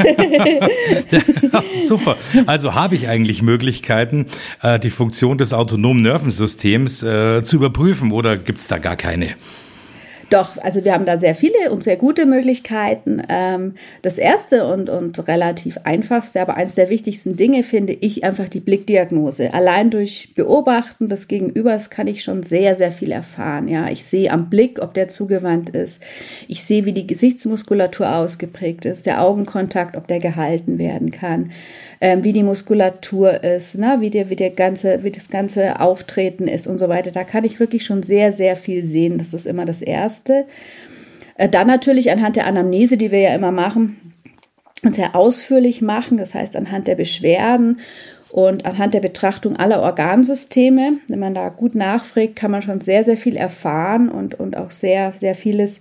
Super. 1.89 2.17
Also 2.47 2.75
habe 2.75 2.95
ich 2.95 3.09
eigentlich 3.09 3.43
Möglichkeiten, 3.43 4.27
äh, 4.63 4.79
die 4.79 4.91
Funktion 4.91 5.37
des 5.37 5.53
autonomen 5.53 6.03
Nervensystems 6.03 7.03
äh, 7.03 7.43
zu 7.43 7.57
überprüfen 7.57 8.13
oder 8.13 8.37
gibt 8.37 8.61
es 8.61 8.69
da 8.69 8.79
gar 8.79 8.97
keine? 8.97 9.35
Doch, 10.33 10.57
also 10.63 10.83
wir 10.83 10.95
haben 10.95 11.05
da 11.05 11.21
sehr 11.21 11.35
viele 11.35 11.71
und 11.71 11.85
sehr 11.85 11.99
gute 11.99 12.25
Möglichkeiten. 12.25 13.21
Ähm, 13.29 13.75
das 14.01 14.17
erste 14.17 14.67
und, 14.67 14.89
und 14.89 15.29
relativ 15.29 15.77
einfachste, 15.85 16.41
aber 16.41 16.57
eines 16.57 16.75
der 16.75 16.89
wichtigsten 16.89 17.37
Dinge 17.37 17.63
finde 17.63 17.93
ich 17.93 18.25
einfach 18.25 18.49
die 18.49 18.61
Blickdiagnose. 18.61 19.53
Allein 19.53 19.91
durch 19.91 20.33
Beobachten 20.35 21.11
des 21.11 21.29
Gegenübers 21.29 21.91
kann 21.91 22.07
ich 22.07 22.23
schon 22.23 22.43
sehr, 22.43 22.75
sehr 22.77 22.93
viel 22.93 23.13
erfahren. 23.13 23.69
Ja, 23.69 23.91
ich 23.91 24.05
sehe 24.05 24.33
am 24.33 24.49
Blick, 24.49 24.81
ob 24.81 24.95
der 24.95 25.09
zugewandt 25.09 25.69
ist. 25.69 26.03
Ich 26.49 26.65
sehe, 26.65 26.87
wie 26.87 26.95
die 26.95 27.07
Gesichtsmuskulatur 27.07 28.11
ausgeprägt 28.11 28.87
ist, 28.87 29.05
der 29.05 29.21
Augenkontakt, 29.21 29.99
ob 29.99 30.07
der 30.07 30.19
gehalten 30.19 30.79
werden 30.79 31.11
kann 31.11 31.51
ähm, 32.03 32.25
wie 32.25 32.33
die 32.33 32.43
Muskulatur 32.43 33.45
ist, 33.45 33.79
ne? 33.79 33.99
wie, 34.01 34.11
der, 34.11 34.29
wie, 34.29 34.35
der 34.35 34.51
ganze, 34.51 35.05
wie 35.05 35.13
das 35.13 35.31
ganze 35.31 35.79
Auftreten 35.79 36.49
ist 36.49 36.67
und 36.67 36.79
so 36.79 36.89
weiter. 36.89 37.13
Da 37.13 37.23
kann 37.23 37.45
ich 37.45 37.61
wirklich 37.61 37.87
schon 37.87 38.03
sehr, 38.03 38.33
sehr 38.33 38.57
viel 38.57 38.83
sehen. 38.83 39.19
Das 39.19 39.33
ist 39.33 39.47
immer 39.47 39.67
das 39.67 39.83
Erste. 39.83 40.47
Äh, 41.37 41.49
dann 41.49 41.69
natürlich 41.69 42.11
anhand 42.11 42.35
der 42.35 42.49
Anamnese, 42.49 42.97
die 42.97 43.13
wir 43.13 43.21
ja 43.21 43.35
immer 43.37 43.53
machen, 43.53 44.15
und 44.83 44.97
sehr 44.97 45.15
ausführlich 45.15 45.81
machen, 45.81 46.17
das 46.17 46.35
heißt 46.35 46.57
anhand 46.57 46.89
der 46.89 46.97
Beschwerden 46.97 47.79
und 48.33 48.67
anhand 48.67 48.95
der 48.95 49.01
Betrachtung 49.01 49.55
aller 49.55 49.81
Organsysteme, 49.81 50.95
wenn 51.07 51.21
man 51.21 51.37
da 51.37 51.51
gut 51.51 51.77
nachfragt, 51.77 52.35
kann 52.35 52.51
man 52.51 52.63
schon 52.63 52.81
sehr, 52.81 53.05
sehr 53.05 53.17
viel 53.17 53.37
erfahren 53.37 54.09
und, 54.09 54.41
und 54.41 54.57
auch 54.57 54.73
sehr, 54.73 55.13
sehr 55.13 55.37
vieles 55.37 55.79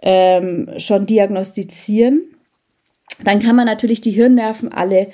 ähm, 0.00 0.70
schon 0.78 1.04
diagnostizieren. 1.04 2.22
Dann 3.22 3.42
kann 3.42 3.54
man 3.54 3.66
natürlich 3.66 4.00
die 4.00 4.12
Hirnnerven 4.12 4.72
alle 4.72 5.08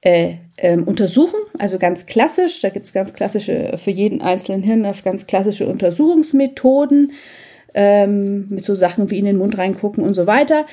äh, 0.00 0.34
ähm, 0.56 0.84
untersuchen, 0.84 1.40
also 1.58 1.78
ganz 1.78 2.06
klassisch. 2.06 2.60
Da 2.60 2.68
gibt 2.68 2.86
es 2.86 2.92
ganz 2.92 3.12
klassische, 3.12 3.76
für 3.78 3.90
jeden 3.90 4.20
einzelnen 4.20 4.62
Hirnnerv 4.62 5.02
ganz 5.02 5.26
klassische 5.26 5.66
Untersuchungsmethoden 5.66 7.12
ähm, 7.74 8.46
mit 8.48 8.64
so 8.64 8.74
Sachen 8.74 9.10
wie 9.10 9.18
in 9.18 9.24
den 9.24 9.36
Mund 9.36 9.58
reingucken 9.58 10.04
und 10.04 10.14
so 10.14 10.26
weiter. 10.26 10.66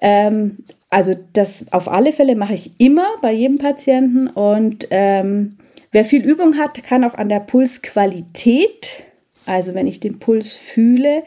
Ähm, 0.00 0.58
also 0.88 1.14
das 1.32 1.72
auf 1.72 1.88
alle 1.88 2.12
Fälle 2.12 2.36
mache 2.36 2.54
ich 2.54 2.72
immer 2.78 3.06
bei 3.22 3.32
jedem 3.32 3.58
Patienten 3.58 4.28
und 4.28 4.88
ähm, 4.90 5.56
wer 5.92 6.04
viel 6.04 6.24
Übung 6.24 6.58
hat, 6.58 6.82
kann 6.82 7.04
auch 7.04 7.14
an 7.14 7.28
der 7.28 7.40
Pulsqualität, 7.40 9.04
also 9.46 9.74
wenn 9.74 9.86
ich 9.86 10.00
den 10.00 10.18
Puls 10.18 10.52
fühle, 10.52 11.22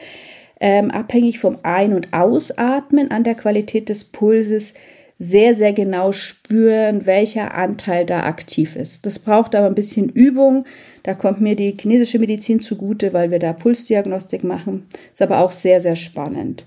ähm, 0.60 0.90
abhängig 0.90 1.38
vom 1.38 1.58
Ein- 1.62 1.94
und 1.94 2.12
Ausatmen 2.12 3.10
an 3.10 3.24
der 3.24 3.34
Qualität 3.34 3.88
des 3.88 4.04
Pulses 4.04 4.74
sehr, 5.18 5.54
sehr 5.54 5.72
genau 5.72 6.12
spüren, 6.12 7.06
welcher 7.06 7.54
Anteil 7.54 8.04
da 8.04 8.24
aktiv 8.24 8.76
ist. 8.76 9.06
Das 9.06 9.20
braucht 9.20 9.54
aber 9.54 9.66
ein 9.66 9.74
bisschen 9.74 10.08
Übung. 10.08 10.64
Da 11.04 11.14
kommt 11.14 11.40
mir 11.40 11.54
die 11.54 11.76
chinesische 11.80 12.18
Medizin 12.18 12.60
zugute, 12.60 13.12
weil 13.12 13.30
wir 13.30 13.38
da 13.38 13.52
Pulsdiagnostik 13.52 14.42
machen. 14.42 14.86
Ist 15.12 15.22
aber 15.22 15.40
auch 15.40 15.52
sehr, 15.52 15.80
sehr 15.80 15.96
spannend. 15.96 16.64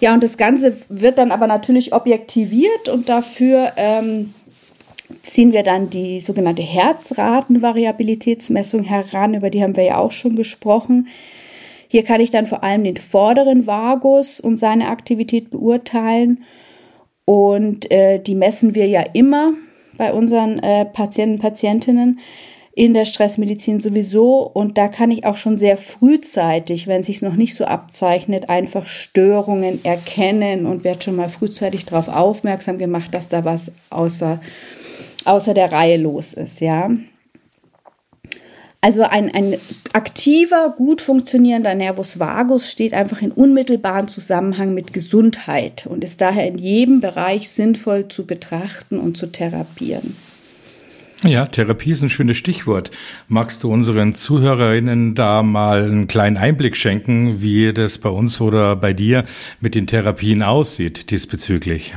Ja, 0.00 0.12
und 0.12 0.22
das 0.22 0.36
Ganze 0.36 0.76
wird 0.88 1.18
dann 1.18 1.30
aber 1.30 1.46
natürlich 1.46 1.94
objektiviert 1.94 2.88
und 2.90 3.08
dafür 3.08 3.72
ähm, 3.76 4.34
ziehen 5.22 5.52
wir 5.52 5.62
dann 5.62 5.88
die 5.88 6.20
sogenannte 6.20 6.62
Herzratenvariabilitätsmessung 6.62 8.82
heran, 8.82 9.34
über 9.34 9.48
die 9.48 9.62
haben 9.62 9.76
wir 9.76 9.84
ja 9.84 9.96
auch 9.98 10.12
schon 10.12 10.36
gesprochen. 10.36 11.08
Hier 11.88 12.02
kann 12.02 12.20
ich 12.20 12.30
dann 12.30 12.44
vor 12.46 12.64
allem 12.64 12.84
den 12.84 12.96
vorderen 12.96 13.66
Vagus 13.66 14.40
und 14.40 14.56
seine 14.56 14.88
Aktivität 14.88 15.50
beurteilen 15.50 16.44
und 17.26 17.90
äh, 17.90 18.20
die 18.20 18.36
messen 18.36 18.74
wir 18.74 18.86
ja 18.86 19.02
immer 19.12 19.52
bei 19.98 20.12
unseren 20.12 20.60
äh, 20.60 20.86
Patienten, 20.86 21.38
Patientinnen 21.38 22.20
in 22.74 22.94
der 22.94 23.04
Stressmedizin 23.04 23.80
sowieso. 23.80 24.42
Und 24.42 24.78
da 24.78 24.88
kann 24.88 25.10
ich 25.10 25.24
auch 25.24 25.36
schon 25.36 25.56
sehr 25.56 25.76
frühzeitig, 25.76 26.86
wenn 26.86 27.02
sich 27.02 27.22
noch 27.22 27.34
nicht 27.34 27.54
so 27.54 27.64
abzeichnet, 27.64 28.48
einfach 28.48 28.86
Störungen 28.86 29.84
erkennen 29.84 30.66
und 30.66 30.84
werde 30.84 31.02
schon 31.02 31.16
mal 31.16 31.28
frühzeitig 31.28 31.84
darauf 31.84 32.08
aufmerksam 32.08 32.78
gemacht, 32.78 33.12
dass 33.12 33.28
da 33.28 33.44
was 33.44 33.72
außer, 33.90 34.40
außer 35.24 35.52
der 35.52 35.72
Reihe 35.72 35.96
los 35.96 36.32
ist, 36.32 36.60
ja. 36.60 36.90
Also 38.80 39.02
ein, 39.02 39.34
ein 39.34 39.56
aktiver, 39.94 40.74
gut 40.76 41.00
funktionierender 41.00 41.74
Nervus 41.74 42.18
vagus 42.18 42.70
steht 42.70 42.92
einfach 42.92 43.22
in 43.22 43.32
unmittelbaren 43.32 44.06
Zusammenhang 44.06 44.74
mit 44.74 44.92
Gesundheit 44.92 45.86
und 45.86 46.04
ist 46.04 46.20
daher 46.20 46.46
in 46.46 46.58
jedem 46.58 47.00
Bereich 47.00 47.50
sinnvoll 47.50 48.08
zu 48.08 48.26
betrachten 48.26 49.00
und 49.00 49.16
zu 49.16 49.26
therapieren. 49.26 50.14
Ja, 51.22 51.46
Therapie 51.46 51.92
ist 51.92 52.02
ein 52.02 52.10
schönes 52.10 52.36
Stichwort. 52.36 52.90
Magst 53.26 53.64
du 53.64 53.72
unseren 53.72 54.14
Zuhörerinnen 54.14 55.14
da 55.14 55.42
mal 55.42 55.82
einen 55.84 56.08
kleinen 56.08 56.36
Einblick 56.36 56.76
schenken, 56.76 57.40
wie 57.40 57.72
das 57.72 57.98
bei 57.98 58.10
uns 58.10 58.40
oder 58.40 58.76
bei 58.76 58.92
dir 58.92 59.24
mit 59.60 59.74
den 59.74 59.86
Therapien 59.86 60.42
aussieht 60.42 61.10
diesbezüglich? 61.10 61.94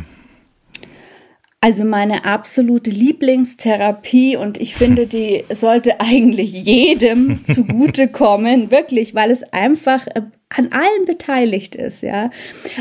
Also 1.62 1.84
meine 1.84 2.24
absolute 2.24 2.90
Lieblingstherapie 2.90 4.38
und 4.38 4.60
ich 4.62 4.76
finde, 4.76 5.08
die 5.08 5.44
sollte 5.54 6.00
eigentlich 6.00 6.54
jedem 6.54 7.44
zugutekommen, 7.44 8.72
wirklich, 8.72 9.14
weil 9.14 9.30
es 9.30 9.44
einfach 9.52 10.08
äh, 10.08 10.22
an 10.48 10.70
allen 10.72 11.06
beteiligt 11.06 11.76
ist, 11.76 12.02
ja. 12.02 12.32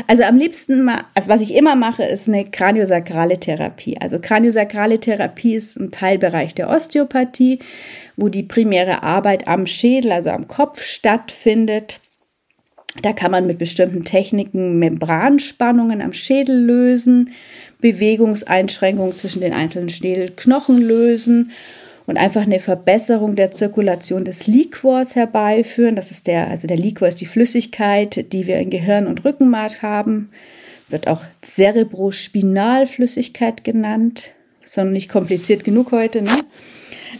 Also 0.07 0.23
am 0.23 0.37
liebsten, 0.37 0.85
mal, 0.85 1.03
also 1.13 1.27
was 1.27 1.41
ich 1.41 1.53
immer 1.53 1.75
mache, 1.75 2.03
ist 2.03 2.27
eine 2.27 2.45
kraniosakrale 2.45 3.39
Therapie. 3.39 3.97
Also 3.99 4.17
kraniosakrale 4.19 4.99
Therapie 4.99 5.55
ist 5.55 5.77
ein 5.77 5.91
Teilbereich 5.91 6.55
der 6.55 6.69
Osteopathie, 6.69 7.59
wo 8.15 8.29
die 8.29 8.43
primäre 8.43 9.03
Arbeit 9.03 9.47
am 9.47 9.67
Schädel, 9.67 10.13
also 10.13 10.29
am 10.29 10.47
Kopf 10.47 10.83
stattfindet. 10.83 11.99
Da 13.03 13.13
kann 13.13 13.29
man 13.29 13.45
mit 13.45 13.59
bestimmten 13.59 14.03
Techniken 14.03 14.79
Membranspannungen 14.79 16.01
am 16.01 16.13
Schädel 16.13 16.59
lösen 16.59 17.33
Bewegungseinschränkungen 17.81 19.15
zwischen 19.15 19.41
den 19.41 19.53
einzelnen 19.53 19.89
Schädelknochen 19.89 20.81
lösen 20.81 21.51
und 22.05 22.17
einfach 22.17 22.41
eine 22.41 22.59
Verbesserung 22.59 23.35
der 23.35 23.51
Zirkulation 23.51 24.25
des 24.25 24.47
Liquors 24.47 25.15
herbeiführen. 25.15 25.95
Das 25.95 26.11
ist 26.11 26.27
der, 26.27 26.47
also 26.47 26.67
der 26.67 26.77
Liquor 26.77 27.07
ist 27.07 27.21
die 27.21 27.25
Flüssigkeit, 27.25 28.33
die 28.33 28.47
wir 28.47 28.57
in 28.57 28.69
Gehirn 28.69 29.07
und 29.07 29.23
Rückenmark 29.23 29.81
haben. 29.81 30.29
Wird 30.89 31.07
auch 31.07 31.21
Cerebrospinalflüssigkeit 31.43 33.63
genannt. 33.63 34.31
Ist 34.63 34.77
noch 34.77 34.85
nicht 34.85 35.09
kompliziert 35.09 35.63
genug 35.63 35.91
heute, 35.91 36.23
ne? 36.23 36.31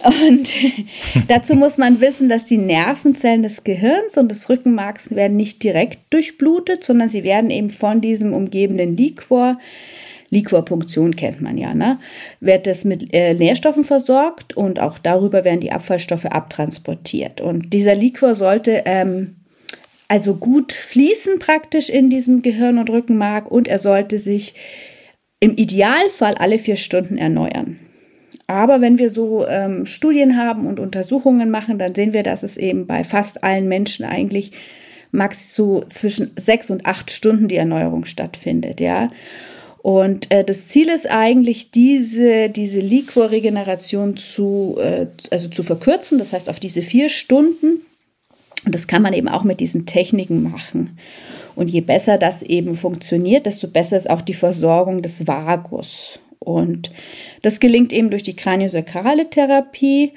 Und 0.04 0.52
dazu 1.28 1.56
muss 1.56 1.78
man 1.78 2.02
wissen, 2.02 2.30
dass 2.30 2.45
die 2.45 2.58
Nervenzellen 2.58 3.43
des 3.43 3.63
Gehirns 3.63 4.17
und 4.17 4.30
des 4.30 4.50
Rückenmarks 4.50 5.12
werden 5.12 5.38
nicht 5.38 5.63
direkt 5.63 6.00
durchblutet, 6.12 6.84
sondern 6.84 7.10
sie 7.10 7.24
werden 7.24 7.50
eben 7.50 7.69
von 7.69 8.02
diesem 8.02 8.34
umgebenden 8.34 8.98
Liquor 8.98 9.60
Liquorpunktion 10.30 11.15
kennt 11.15 11.42
man 11.42 11.58
ja, 11.58 11.74
ne? 11.74 12.00
Wird 12.39 12.68
das 12.68 12.86
mit 12.86 13.13
äh, 13.13 13.34
Nährstoffen 13.34 13.84
versorgt 13.84 14.56
und 14.56 14.80
auch 14.80 15.00
darüber 15.00 15.44
werden 15.44 15.60
die 15.60 15.72
Abfallstoffe 15.72 16.26
abtransportiert. 16.26 17.42
Und 17.42 17.74
dieser 17.74 17.96
Liquor 17.96 18.36
sollte 18.36 18.84
ähm, 18.86 19.36
also 20.08 20.36
gut 20.36 20.74
fließen 20.74 21.39
praktisch 21.39 21.89
in 21.89 22.10
diesem 22.10 22.42
Gehirn 22.42 22.78
und 22.78 22.89
Rückenmark 22.89 23.50
und 23.50 23.68
er 23.68 23.80
sollte 23.80 24.20
sich 24.20 24.56
im 25.39 25.56
Idealfall 25.56 26.36
alle 26.36 26.60
vier 26.60 26.76
Stunden 26.76 27.18
erneuern. 27.18 27.80
Aber 28.48 28.82
wenn 28.82 28.98
wir 28.98 29.12
so 29.12 29.48
ähm, 29.48 29.86
Studien 29.86 30.36
haben 30.36 30.65
und 30.65 30.80
Untersuchungen 30.80 31.52
machen, 31.52 31.78
dann 31.78 31.94
sehen 31.94 32.13
wir, 32.13 32.24
dass 32.24 32.42
es 32.42 32.58
eben 32.58 32.88
bei 32.88 33.04
fast 33.04 33.44
allen 33.44 33.68
Menschen 33.68 34.06
eigentlich 34.06 34.52
max 35.12 35.54
so 35.54 35.84
zwischen 35.88 36.32
sechs 36.36 36.72
und 36.72 36.88
acht 36.88 37.12
Stunden 37.12 37.48
die 37.48 37.58
Erneuerung 37.58 38.06
stattfindet, 38.06 38.80
ja. 38.80 39.12
Und 39.82 40.30
äh, 40.32 40.44
das 40.44 40.65
Ziel 40.65 40.89
ist 40.89 41.10
eigentlich, 41.10 41.72
diese, 41.72 42.50
diese 42.50 42.82
Liquorregeneration 42.82 44.18
zu, 44.18 44.78
äh, 44.80 45.08
also 45.32 45.48
zu 45.48 45.63
verkürzen, 45.63 46.18
das 46.18 46.34
heißt 46.34 46.50
auf 46.50 46.60
diese 46.60 46.82
vier 46.82 47.10
Stunden. 47.10 47.82
Und 48.65 48.76
das 48.76 48.88
kann 48.88 49.02
man 49.02 49.13
eben 49.13 49.30
auch 49.30 49.44
mit 49.44 49.62
diesen 49.62 49.86
Techniken 49.86 50.44
machen. 50.44 50.98
Und 51.56 51.70
je 51.70 51.82
besser 51.82 52.18
das 52.18 52.42
eben 52.44 52.78
funktioniert, 52.78 53.46
desto 53.46 53.68
besser 53.68 53.98
ist 53.98 54.10
auch 54.10 54.22
die 54.22 54.34
Versorgung 54.34 55.02
des 55.02 55.28
Vagus. 55.28 56.20
Und 56.39 56.92
das 57.42 57.60
gelingt 57.60 57.94
eben 57.94 58.10
durch 58.10 58.24
die 58.24 58.36
kraniosakrale 58.36 59.30
Therapie. 59.30 60.13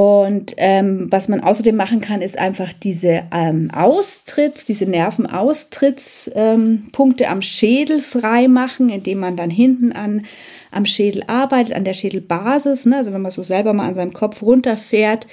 Und 0.00 0.54
ähm, 0.56 1.08
was 1.10 1.28
man 1.28 1.42
außerdem 1.42 1.76
machen 1.76 2.00
kann, 2.00 2.22
ist 2.22 2.38
einfach 2.38 2.72
diese 2.72 3.24
ähm, 3.34 3.70
Austritts, 3.70 4.64
diese 4.64 4.86
Nervenaustrittspunkte 4.86 7.24
ähm, 7.24 7.30
am 7.30 7.42
Schädel 7.42 8.00
freimachen, 8.00 8.88
indem 8.88 9.18
man 9.18 9.36
dann 9.36 9.50
hinten 9.50 9.92
an 9.92 10.24
am 10.70 10.86
Schädel 10.86 11.24
arbeitet, 11.26 11.74
an 11.74 11.84
der 11.84 11.92
Schädelbasis. 11.92 12.86
Ne? 12.86 12.96
Also 12.96 13.12
wenn 13.12 13.20
man 13.20 13.30
so 13.30 13.42
selber 13.42 13.74
mal 13.74 13.88
an 13.88 13.94
seinem 13.94 14.14
Kopf 14.14 14.40
runterfährt, 14.40 15.26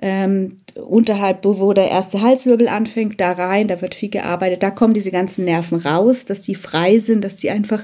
ähm, 0.00 0.58
unterhalb, 0.76 1.44
wo 1.44 1.72
der 1.72 1.90
erste 1.90 2.22
Halswirbel 2.22 2.68
anfängt, 2.68 3.20
da 3.20 3.32
rein, 3.32 3.66
da 3.66 3.80
wird 3.80 3.96
viel 3.96 4.10
gearbeitet, 4.10 4.62
da 4.62 4.70
kommen 4.70 4.94
diese 4.94 5.10
ganzen 5.10 5.44
Nerven 5.44 5.80
raus, 5.80 6.24
dass 6.24 6.42
die 6.42 6.54
frei 6.54 7.00
sind, 7.00 7.24
dass 7.24 7.34
die 7.34 7.50
einfach 7.50 7.82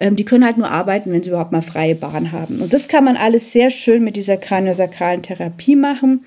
ähm, 0.00 0.16
die 0.16 0.24
können 0.24 0.44
halt 0.44 0.58
nur 0.58 0.70
arbeiten, 0.70 1.12
wenn 1.12 1.22
sie 1.22 1.30
überhaupt 1.30 1.52
mal 1.52 1.62
freie 1.62 1.94
Bahn 1.94 2.32
haben. 2.32 2.60
Und 2.60 2.72
das 2.72 2.88
kann 2.88 3.04
man 3.04 3.16
alles 3.16 3.52
sehr 3.52 3.70
schön 3.70 4.04
mit 4.04 4.16
dieser 4.16 4.36
kraniosakralen 4.36 5.22
Therapie 5.22 5.76
machen. 5.76 6.24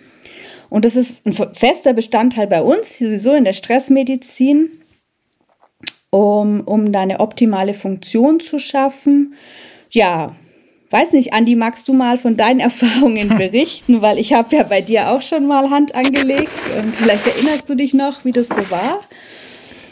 Und 0.69 0.85
das 0.85 0.95
ist 0.95 1.25
ein 1.25 1.33
fester 1.33 1.93
Bestandteil 1.93 2.47
bei 2.47 2.61
uns, 2.61 2.97
sowieso 2.97 3.33
in 3.33 3.43
der 3.43 3.53
Stressmedizin, 3.53 4.69
um, 6.09 6.61
um 6.61 6.91
da 6.91 7.01
eine 7.01 7.19
optimale 7.19 7.73
Funktion 7.73 8.39
zu 8.39 8.59
schaffen. 8.59 9.35
Ja, 9.89 10.35
weiß 10.89 11.13
nicht, 11.13 11.33
Andi, 11.33 11.55
magst 11.55 11.87
du 11.87 11.93
mal 11.93 12.17
von 12.17 12.37
deinen 12.37 12.59
Erfahrungen 12.61 13.37
berichten? 13.37 14.01
Weil 14.01 14.17
ich 14.17 14.33
habe 14.33 14.55
ja 14.55 14.63
bei 14.63 14.81
dir 14.81 15.11
auch 15.11 15.21
schon 15.21 15.47
mal 15.47 15.69
Hand 15.69 15.95
angelegt 15.95 16.51
und 16.77 16.95
vielleicht 16.95 17.27
erinnerst 17.27 17.69
du 17.69 17.75
dich 17.75 17.93
noch, 17.93 18.25
wie 18.25 18.31
das 18.31 18.47
so 18.47 18.69
war. 18.69 19.01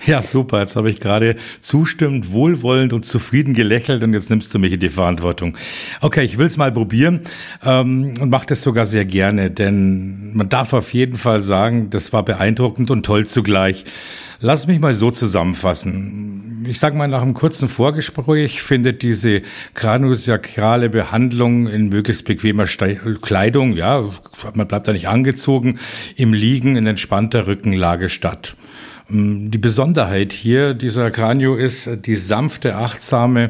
Ja, 0.05 0.21
super. 0.21 0.59
Jetzt 0.59 0.75
habe 0.75 0.89
ich 0.89 0.99
gerade 0.99 1.35
zustimmend, 1.59 2.31
wohlwollend 2.31 2.93
und 2.93 3.05
zufrieden 3.05 3.53
gelächelt 3.53 4.03
und 4.03 4.13
jetzt 4.13 4.29
nimmst 4.29 4.53
du 4.53 4.59
mich 4.59 4.73
in 4.73 4.79
die 4.79 4.89
Verantwortung. 4.89 5.57
Okay, 6.01 6.23
ich 6.23 6.37
will 6.37 6.47
es 6.47 6.57
mal 6.57 6.71
probieren 6.71 7.21
ähm, 7.65 8.15
und 8.19 8.29
mache 8.29 8.47
das 8.47 8.61
sogar 8.61 8.85
sehr 8.85 9.05
gerne, 9.05 9.51
denn 9.51 10.35
man 10.35 10.49
darf 10.49 10.73
auf 10.73 10.93
jeden 10.93 11.15
Fall 11.15 11.41
sagen, 11.41 11.89
das 11.89 12.13
war 12.13 12.23
beeindruckend 12.23 12.91
und 12.91 13.05
toll 13.05 13.27
zugleich. 13.27 13.83
Lass 14.41 14.67
mich 14.67 14.79
mal 14.79 14.93
so 14.93 15.11
zusammenfassen. 15.11 16.65
Ich 16.65 16.79
sage 16.79 16.95
mal, 16.95 17.09
nach 17.09 17.21
einem 17.21 17.33
kurzen 17.33 17.67
Vorgespräch 17.67 18.61
findet 18.61 19.01
diese 19.01 19.41
kraniosakrale 19.73 20.89
Behandlung 20.89 21.67
in 21.67 21.89
möglichst 21.89 22.23
bequemer 22.23 22.65
Kleidung, 22.65 23.73
ja, 23.73 24.05
man 24.53 24.67
bleibt 24.67 24.87
da 24.87 24.93
nicht 24.93 25.09
angezogen, 25.09 25.77
im 26.15 26.31
Liegen 26.31 26.77
in 26.77 26.87
entspannter 26.87 27.47
Rückenlage 27.47 28.07
statt. 28.07 28.55
Die 29.11 29.57
Besonderheit 29.57 30.33
hier 30.33 30.75
dieser 30.75 31.09
Kranio 31.09 31.55
ist 31.55 31.89
die 32.05 32.15
sanfte, 32.15 32.75
achtsame 32.75 33.49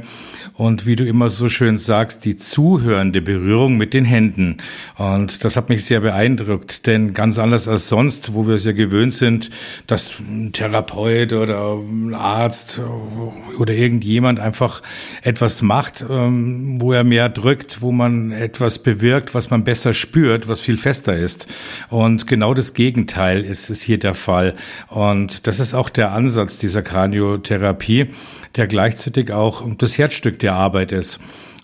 und 0.53 0.85
wie 0.85 0.95
du 0.95 1.05
immer 1.05 1.29
so 1.29 1.49
schön 1.49 1.79
sagst, 1.79 2.23
die 2.23 2.37
zuhörende 2.37 3.21
Berührung 3.21 3.77
mit 3.77 3.93
den 3.93 4.05
Händen. 4.05 4.57
Und 4.97 5.43
das 5.43 5.57
hat 5.57 5.67
mich 5.67 5.83
sehr 5.83 5.99
beeindruckt, 5.99 6.87
denn 6.87 7.13
ganz 7.13 7.39
anders 7.39 7.67
als 7.67 7.89
sonst, 7.89 8.33
wo 8.33 8.47
wir 8.47 8.55
es 8.55 8.63
ja 8.63 8.71
gewöhnt 8.71 9.13
sind, 9.13 9.49
dass 9.85 10.19
ein 10.19 10.53
Therapeut 10.53 11.33
oder 11.33 11.75
ein 11.75 12.13
Arzt 12.13 12.79
oder 13.57 13.73
irgendjemand 13.73 14.39
einfach 14.39 14.81
etwas 15.23 15.61
macht, 15.61 16.05
ähm, 16.09 16.77
wo 16.79 16.93
er 16.93 17.03
mehr 17.03 17.27
drückt, 17.27 17.81
wo 17.81 17.91
man 17.91 18.31
etwas 18.31 18.79
bewirkt, 18.79 19.35
was 19.35 19.49
man 19.49 19.65
besser 19.65 19.93
spürt, 19.93 20.47
was 20.47 20.61
viel 20.61 20.77
fester 20.77 21.17
ist. 21.17 21.47
Und 21.89 22.27
genau 22.27 22.53
das 22.53 22.73
Gegenteil 22.73 23.43
ist, 23.43 23.69
ist 23.69 23.81
hier 23.81 23.99
der 23.99 24.13
Fall. 24.13 24.55
Und 24.87 25.47
das 25.49 25.59
ist 25.59 25.73
auch 25.73 25.89
der 25.89 26.11
Ansatz 26.11 26.59
dieser 26.59 26.83
Kraniotherapie, 26.83 28.09
der 28.55 28.67
gleichzeitig 28.67 29.31
auch 29.31 29.63
das 29.79 29.97
Herzstück 29.97 30.37
der 30.37 30.53
Arbeit 30.53 30.91
ist. 30.91 31.19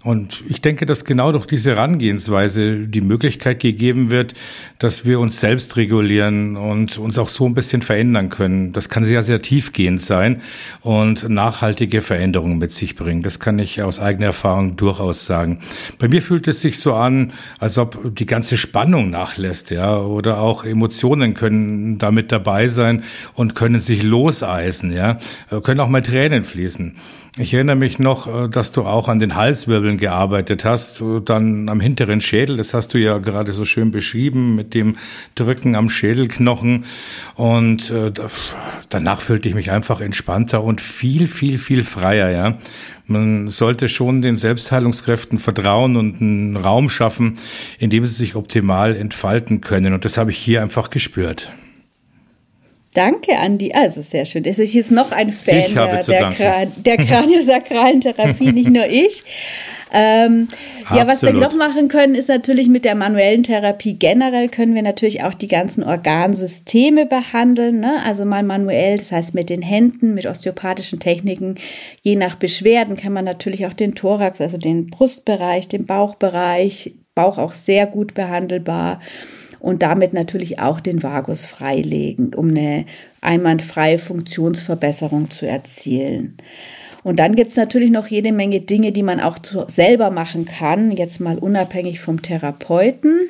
Und 0.06 0.44
ich 0.48 0.62
denke, 0.62 0.86
dass 0.86 1.04
genau 1.04 1.32
durch 1.32 1.48
diese 1.48 1.72
Herangehensweise 1.72 2.88
die 2.88 3.02
Möglichkeit 3.02 3.60
gegeben 3.60 4.12
wird, 4.12 4.36
dass 4.78 5.04
wir 5.04 5.20
uns 5.20 5.40
selbst 5.40 5.78
regulieren 5.78 6.58
und 6.58 7.00
uns 7.00 7.18
auch 7.18 7.28
so 7.28 7.48
ein 7.48 7.56
bisschen 7.56 7.82
verändern 7.82 8.30
können. 8.30 8.72
Das 8.72 8.90
kann 8.90 9.04
sehr, 9.04 9.24
sehr 9.24 9.42
tiefgehend 9.42 10.04
sein 10.04 10.44
und 10.82 11.28
nachhaltige 11.28 12.04
Veränderungen 12.04 12.60
mit 12.60 12.72
sich 12.72 12.94
bringen. 12.94 13.24
Das 13.24 13.40
kann 13.40 13.58
ich 13.58 13.82
aus 13.82 14.00
eigener 14.00 14.28
Erfahrung 14.28 14.76
durchaus 14.76 15.26
sagen. 15.26 15.62
Bei 15.98 16.08
mir 16.08 16.22
fühlt 16.22 16.48
es 16.48 16.62
sich 16.62 16.78
so 16.78 16.94
an, 16.94 17.34
als 17.58 17.80
ob 17.80 18.14
die 18.16 18.28
ganze 18.28 18.58
Spannung 18.58 19.10
nachlässt, 19.10 19.72
ja, 19.72 19.98
oder 19.98 20.40
auch 20.40 20.64
Emotionen 20.64 21.34
können 21.34 21.98
damit 21.98 22.32
dabei 22.32 22.68
sein 22.68 23.02
und 23.34 23.56
können 23.56 23.80
sich 23.80 24.04
loseisen, 24.04 24.92
ja, 24.92 25.18
können 25.64 25.80
auch 25.80 25.90
mal 25.90 26.04
Tränen 26.04 26.44
fließen. 26.44 26.96
Ich 27.38 27.54
erinnere 27.54 27.76
mich 27.76 28.00
noch, 28.00 28.28
äh, 28.28 28.48
dass 28.48 28.72
du 28.72 28.84
auch 28.84 29.10
an 29.10 29.20
den 29.20 29.36
Halswirbeln 29.36 29.98
gearbeitet 29.98 30.64
hast, 30.64 31.04
dann 31.26 31.68
am 31.68 31.82
hinteren 31.82 32.22
Schädel. 32.22 32.56
Das 32.56 32.74
hast 32.74 32.94
du 32.94 32.98
ja 32.98 33.18
gerade 33.18 33.52
so 33.52 33.66
schön 33.66 33.92
beschrieben 33.92 34.56
mit 34.56 34.74
dem 34.74 34.96
Drücken 35.36 35.76
am 35.76 35.90
Schädelknochen. 35.90 36.86
Und 37.36 37.92
äh, 37.92 38.14
danach 38.88 39.20
fühlte 39.20 39.50
ich 39.50 39.56
mich 39.56 39.70
einfach 39.70 40.00
entspannter 40.00 40.64
und 40.64 40.80
viel, 40.80 41.28
viel, 41.28 41.58
viel 41.58 41.84
freier. 41.84 42.30
Ja, 42.30 42.58
man 43.06 43.50
sollte 43.50 43.90
schon 43.90 44.22
den 44.22 44.38
Selbstheilungskräften 44.38 45.38
vertrauen 45.38 45.98
und 45.98 46.22
einen 46.22 46.56
Raum 46.56 46.88
schaffen, 46.88 47.38
in 47.80 47.90
dem 47.90 48.06
sie 48.06 48.16
sich 48.16 48.36
optimal 48.36 48.96
entfalten 48.96 49.60
können. 49.60 49.94
Und 49.94 50.06
das 50.06 50.18
habe 50.18 50.32
ich 50.32 50.38
hier 50.38 50.62
einfach 50.62 50.90
gespürt. 50.90 51.52
Danke, 52.96 53.38
Andi. 53.38 53.74
Also 53.74 54.02
sehr 54.02 54.26
schön. 54.26 54.44
Das 54.44 54.58
ist 54.58 54.92
noch 54.92 55.12
ein 55.12 55.32
Fan 55.32 55.76
der, 55.76 56.02
der, 56.02 56.30
Kran 56.32 56.72
der 56.78 56.98
kraniosakralen 56.98 58.02
Therapie, 58.02 58.52
nicht 58.52 58.70
nur 58.70 58.88
ich. 58.88 59.24
Ähm, 59.92 60.48
ja, 60.94 61.08
was 61.08 61.22
wir 61.22 61.34
noch 61.34 61.56
machen 61.56 61.88
können, 61.88 62.16
ist 62.16 62.30
natürlich 62.30 62.68
mit 62.68 62.86
der 62.86 62.96
manuellen 62.96 63.44
Therapie 63.44 63.94
generell 63.94 64.50
können 64.50 64.76
wir 64.76 64.82
natürlich 64.82 65.24
auch 65.24 65.34
die 65.34 65.48
ganzen 65.48 65.84
Organsysteme 65.84 67.06
behandeln. 67.06 67.80
Ne? 67.80 68.02
Also 68.04 68.26
mal 68.26 68.44
manuell, 68.44 68.98
das 68.98 69.12
heißt 69.12 69.36
mit 69.36 69.50
den 69.50 69.62
Händen, 69.62 70.14
mit 70.14 70.26
osteopathischen 70.26 71.00
Techniken. 71.00 71.56
Je 72.02 72.16
nach 72.16 72.36
Beschwerden 72.36 72.96
kann 72.96 73.14
man 73.14 73.26
natürlich 73.26 73.66
auch 73.66 73.74
den 73.74 73.96
Thorax, 73.96 74.42
also 74.42 74.58
den 74.58 74.88
Brustbereich, 74.88 75.68
den 75.68 75.86
Bauchbereich, 75.86 76.94
Bauch 77.14 77.38
auch 77.38 77.54
sehr 77.54 77.88
gut 77.88 78.14
behandelbar 78.14 79.02
und 79.66 79.82
damit 79.82 80.14
natürlich 80.14 80.60
auch 80.60 80.80
den 80.80 81.02
Vagus 81.02 81.48
freilegen, 81.48 82.36
um 82.36 82.50
eine 82.50 82.86
einwandfreie 83.22 83.98
Funktionsverbesserung 83.98 85.32
zu 85.32 85.48
erzielen. 85.48 86.38
Und 87.04 87.18
dann 87.18 87.36
gibt's 87.36 87.56
natürlich 87.56 87.90
noch 87.90 88.06
jede 88.06 88.32
Menge 88.32 88.62
Dinge, 88.62 88.92
die 88.92 89.02
man 89.02 89.20
auch 89.20 89.40
selber 89.68 90.12
machen 90.12 90.46
kann, 90.46 90.92
jetzt 90.92 91.20
mal 91.20 91.40
unabhängig 91.40 92.00
vom 92.00 92.22
Therapeuten. 92.22 93.22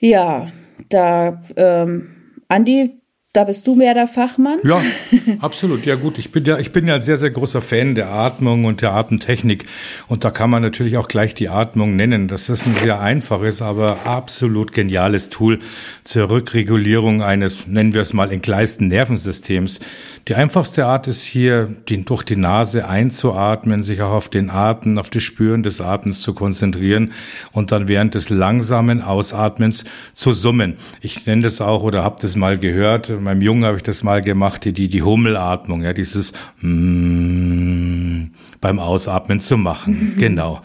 Ja, 0.00 0.52
da, 0.90 1.42
ähm, 1.56 2.08
Andi, 2.48 3.00
da 3.36 3.44
bist 3.44 3.66
du 3.66 3.74
mehr 3.74 3.92
der 3.92 4.06
Fachmann. 4.06 4.60
Ja, 4.64 4.80
absolut. 5.40 5.84
Ja 5.84 5.96
gut, 5.96 6.16
ich 6.16 6.32
bin 6.32 6.46
ja, 6.46 6.58
ich 6.58 6.72
bin 6.72 6.88
ja 6.88 6.94
ein 6.94 7.02
sehr, 7.02 7.18
sehr 7.18 7.28
großer 7.28 7.60
Fan 7.60 7.94
der 7.94 8.10
Atmung 8.10 8.64
und 8.64 8.80
der 8.80 8.92
Atemtechnik. 8.94 9.66
Und 10.08 10.24
da 10.24 10.30
kann 10.30 10.48
man 10.48 10.62
natürlich 10.62 10.96
auch 10.96 11.06
gleich 11.06 11.34
die 11.34 11.50
Atmung 11.50 11.96
nennen. 11.96 12.28
Das 12.28 12.48
ist 12.48 12.66
ein 12.66 12.74
sehr 12.76 13.00
einfaches, 13.00 13.60
aber 13.60 13.98
absolut 14.06 14.72
geniales 14.72 15.28
Tool 15.28 15.58
zur 16.02 16.30
Rückregulierung 16.30 17.22
eines, 17.22 17.66
nennen 17.66 17.92
wir 17.92 18.00
es 18.00 18.14
mal, 18.14 18.32
entgleisten 18.32 18.88
Nervensystems. 18.88 19.80
Die 20.28 20.34
einfachste 20.34 20.86
Art 20.86 21.06
ist 21.06 21.22
hier, 21.22 21.68
den 21.88 22.06
durch 22.06 22.22
die 22.22 22.36
Nase 22.36 22.88
einzuatmen, 22.88 23.82
sich 23.82 24.00
auch 24.00 24.12
auf 24.12 24.28
den 24.30 24.48
Atem, 24.48 24.98
auf 24.98 25.10
das 25.10 25.22
Spüren 25.22 25.62
des 25.62 25.82
Atems 25.82 26.22
zu 26.22 26.32
konzentrieren 26.32 27.12
und 27.52 27.70
dann 27.70 27.86
während 27.86 28.14
des 28.14 28.30
langsamen 28.30 29.02
Ausatmens 29.02 29.84
zu 30.14 30.32
summen. 30.32 30.76
Ich 31.02 31.26
nenne 31.26 31.42
das 31.42 31.60
auch 31.60 31.82
oder 31.82 32.02
habe 32.02 32.16
das 32.20 32.34
mal 32.34 32.56
gehört 32.56 33.10
meinem 33.26 33.42
Jungen 33.42 33.64
habe 33.64 33.76
ich 33.76 33.82
das 33.82 34.02
mal 34.02 34.22
gemacht, 34.22 34.64
die, 34.64 34.72
die, 34.72 35.02
Hummelatmung, 35.02 35.82
ja, 35.82 35.92
dieses 35.92 36.32
mm, 36.60 38.24
beim 38.60 38.78
Ausatmen 38.78 39.40
zu 39.40 39.56
machen. 39.56 40.14
Mhm. 40.14 40.20
Genau. 40.20 40.60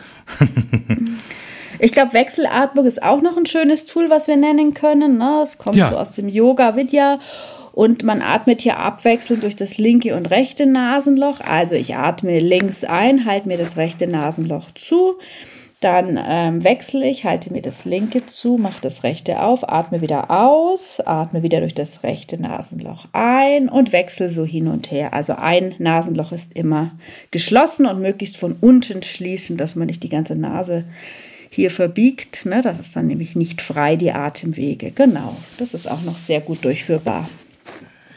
Ich 1.84 1.93
glaube, 1.93 2.13
Wechselatmung 2.13 2.86
ist 2.86 3.02
auch 3.02 3.24
noch 3.24 3.38
ein 3.38 3.47
schönes 3.47 3.88
Tool, 3.88 4.12
was 4.12 4.28
wir 4.28 4.38
nennen 4.38 4.76
können. 4.76 5.17
Ne? 5.17 5.39
Es 5.41 5.58
kommt 5.58 5.78
ja. 5.78 5.89
so 5.89 5.97
aus 5.97 6.12
dem 6.12 6.30
Yoga 6.30 6.76
Vidya 6.76 7.17
und 7.71 8.04
man 8.04 8.21
atmet 8.21 8.62
hier 8.62 8.78
abwechselnd 8.78 9.43
durch 9.43 9.56
das 9.56 9.80
linke 9.80 10.15
und 10.15 10.30
rechte 10.30 10.67
Nasenloch. 10.67 11.39
Also 11.39 11.74
ich 11.74 11.95
atme 11.95 12.39
links 12.39 12.84
ein, 12.84 13.26
halte 13.26 13.47
mir 13.47 13.58
das 13.58 13.78
rechte 13.78 14.06
Nasenloch 14.06 14.71
zu. 14.76 15.15
Dann 15.82 16.20
ähm, 16.24 16.63
wechsle 16.63 17.10
ich, 17.10 17.26
halte 17.26 17.52
mir 17.52 17.63
das 17.63 17.86
linke 17.86 18.28
zu, 18.28 18.58
mache 18.58 18.80
das 18.82 19.04
rechte 19.04 19.41
auf, 19.41 19.67
atme 19.67 20.02
wieder 20.02 20.30
aus, 20.30 21.02
atme 21.04 21.41
wieder 21.41 21.60
durch 21.60 21.74
das 21.74 22.04
rechte 22.04 22.39
Nasenloch 22.39 23.08
ein 23.13 23.67
und 23.67 23.91
wechsle 23.91 24.30
so 24.30 24.46
hin 24.46 24.67
und 24.67 24.91
her. 24.91 25.12
Also 25.13 25.34
ein 25.34 25.74
Nasenloch 25.80 26.34
ist 26.34 26.54
immer 26.56 26.91
geschlossen 27.32 27.88
und 27.88 28.00
möglichst 28.00 28.38
von 28.38 28.58
unten 28.62 29.02
schließen, 29.02 29.58
dass 29.58 29.76
man 29.76 29.88
nicht 29.88 30.04
die 30.04 30.10
ganze 30.10 30.36
Nase 30.36 30.84
hier 31.50 31.72
verbiegt. 31.72 32.46
Ne? 32.46 32.62
Das 32.62 32.80
ist 32.80 32.96
dann 32.96 33.08
nämlich 33.08 33.36
nicht 33.36 33.60
frei, 33.60 33.96
die 33.96 34.12
Atemwege. 34.12 34.91
Genau, 34.91 35.36
das 35.58 35.74
ist 35.74 35.89
auch 35.89 36.04
noch 36.04 36.20
sehr 36.20 36.41
gut 36.41 36.63
durchführbar. 36.63 37.28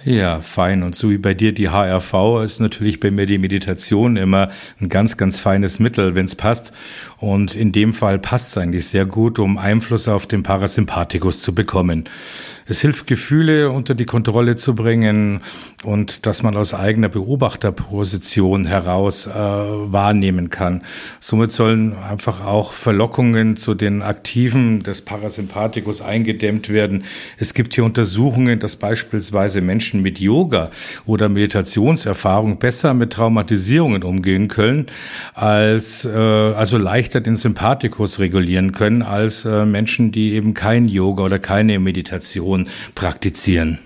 Ja, 0.04 0.40
fein. 0.40 0.82
Und 0.82 0.94
so 0.94 1.08
wie 1.08 1.16
bei 1.16 1.32
dir 1.32 1.52
die 1.52 1.70
HRV 1.70 2.42
ist 2.44 2.60
natürlich 2.60 3.00
bei 3.00 3.10
mir 3.10 3.24
die 3.24 3.38
Meditation 3.38 4.18
immer 4.18 4.50
ein 4.78 4.90
ganz, 4.90 5.16
ganz 5.16 5.38
feines 5.38 5.78
Mittel, 5.78 6.14
wenn 6.14 6.26
es 6.26 6.34
passt. 6.34 6.74
Und 7.16 7.54
in 7.54 7.72
dem 7.72 7.94
Fall 7.94 8.18
passt 8.18 8.48
es 8.48 8.58
eigentlich 8.58 8.86
sehr 8.86 9.06
gut, 9.06 9.38
um 9.38 9.56
Einfluss 9.56 10.06
auf 10.06 10.26
den 10.26 10.42
Parasympathikus 10.42 11.40
zu 11.40 11.54
bekommen. 11.54 12.04
Es 12.66 12.80
hilft, 12.80 13.06
Gefühle 13.06 13.70
unter 13.70 13.94
die 13.94 14.06
Kontrolle 14.06 14.56
zu 14.56 14.74
bringen 14.74 15.40
und 15.84 16.24
dass 16.24 16.42
man 16.42 16.56
aus 16.56 16.72
eigener 16.72 17.10
Beobachterposition 17.10 18.64
heraus 18.64 19.26
äh, 19.26 19.32
wahrnehmen 19.32 20.48
kann. 20.48 20.82
Somit 21.20 21.52
sollen 21.52 21.94
einfach 21.94 22.42
auch 22.42 22.72
Verlockungen 22.72 23.58
zu 23.58 23.74
den 23.74 24.00
Aktiven 24.00 24.82
des 24.82 25.02
Parasympathikus 25.02 26.00
eingedämmt 26.00 26.70
werden. 26.70 27.04
Es 27.36 27.52
gibt 27.52 27.74
hier 27.74 27.84
Untersuchungen, 27.84 28.60
dass 28.60 28.76
beispielsweise 28.76 29.60
Menschen 29.60 29.93
mit 30.02 30.18
Yoga 30.20 30.70
oder 31.07 31.28
Meditationserfahrung 31.28 32.59
besser 32.59 32.94
mit 32.94 33.12
Traumatisierungen 33.12 34.02
umgehen 34.02 34.48
können, 34.48 34.87
als 35.35 36.04
äh, 36.04 36.09
also 36.09 36.78
leichter 36.78 37.20
den 37.20 37.37
Sympathikus 37.37 38.18
regulieren 38.18 38.72
können 38.72 39.02
als 39.02 39.44
äh, 39.44 39.64
Menschen, 39.64 40.12
die 40.12 40.33
eben 40.35 40.54
kein 40.54 40.88
Yoga 40.88 41.24
oder 41.24 41.38
keine 41.38 41.78
Meditation 41.78 42.68
praktizieren. 42.94 43.78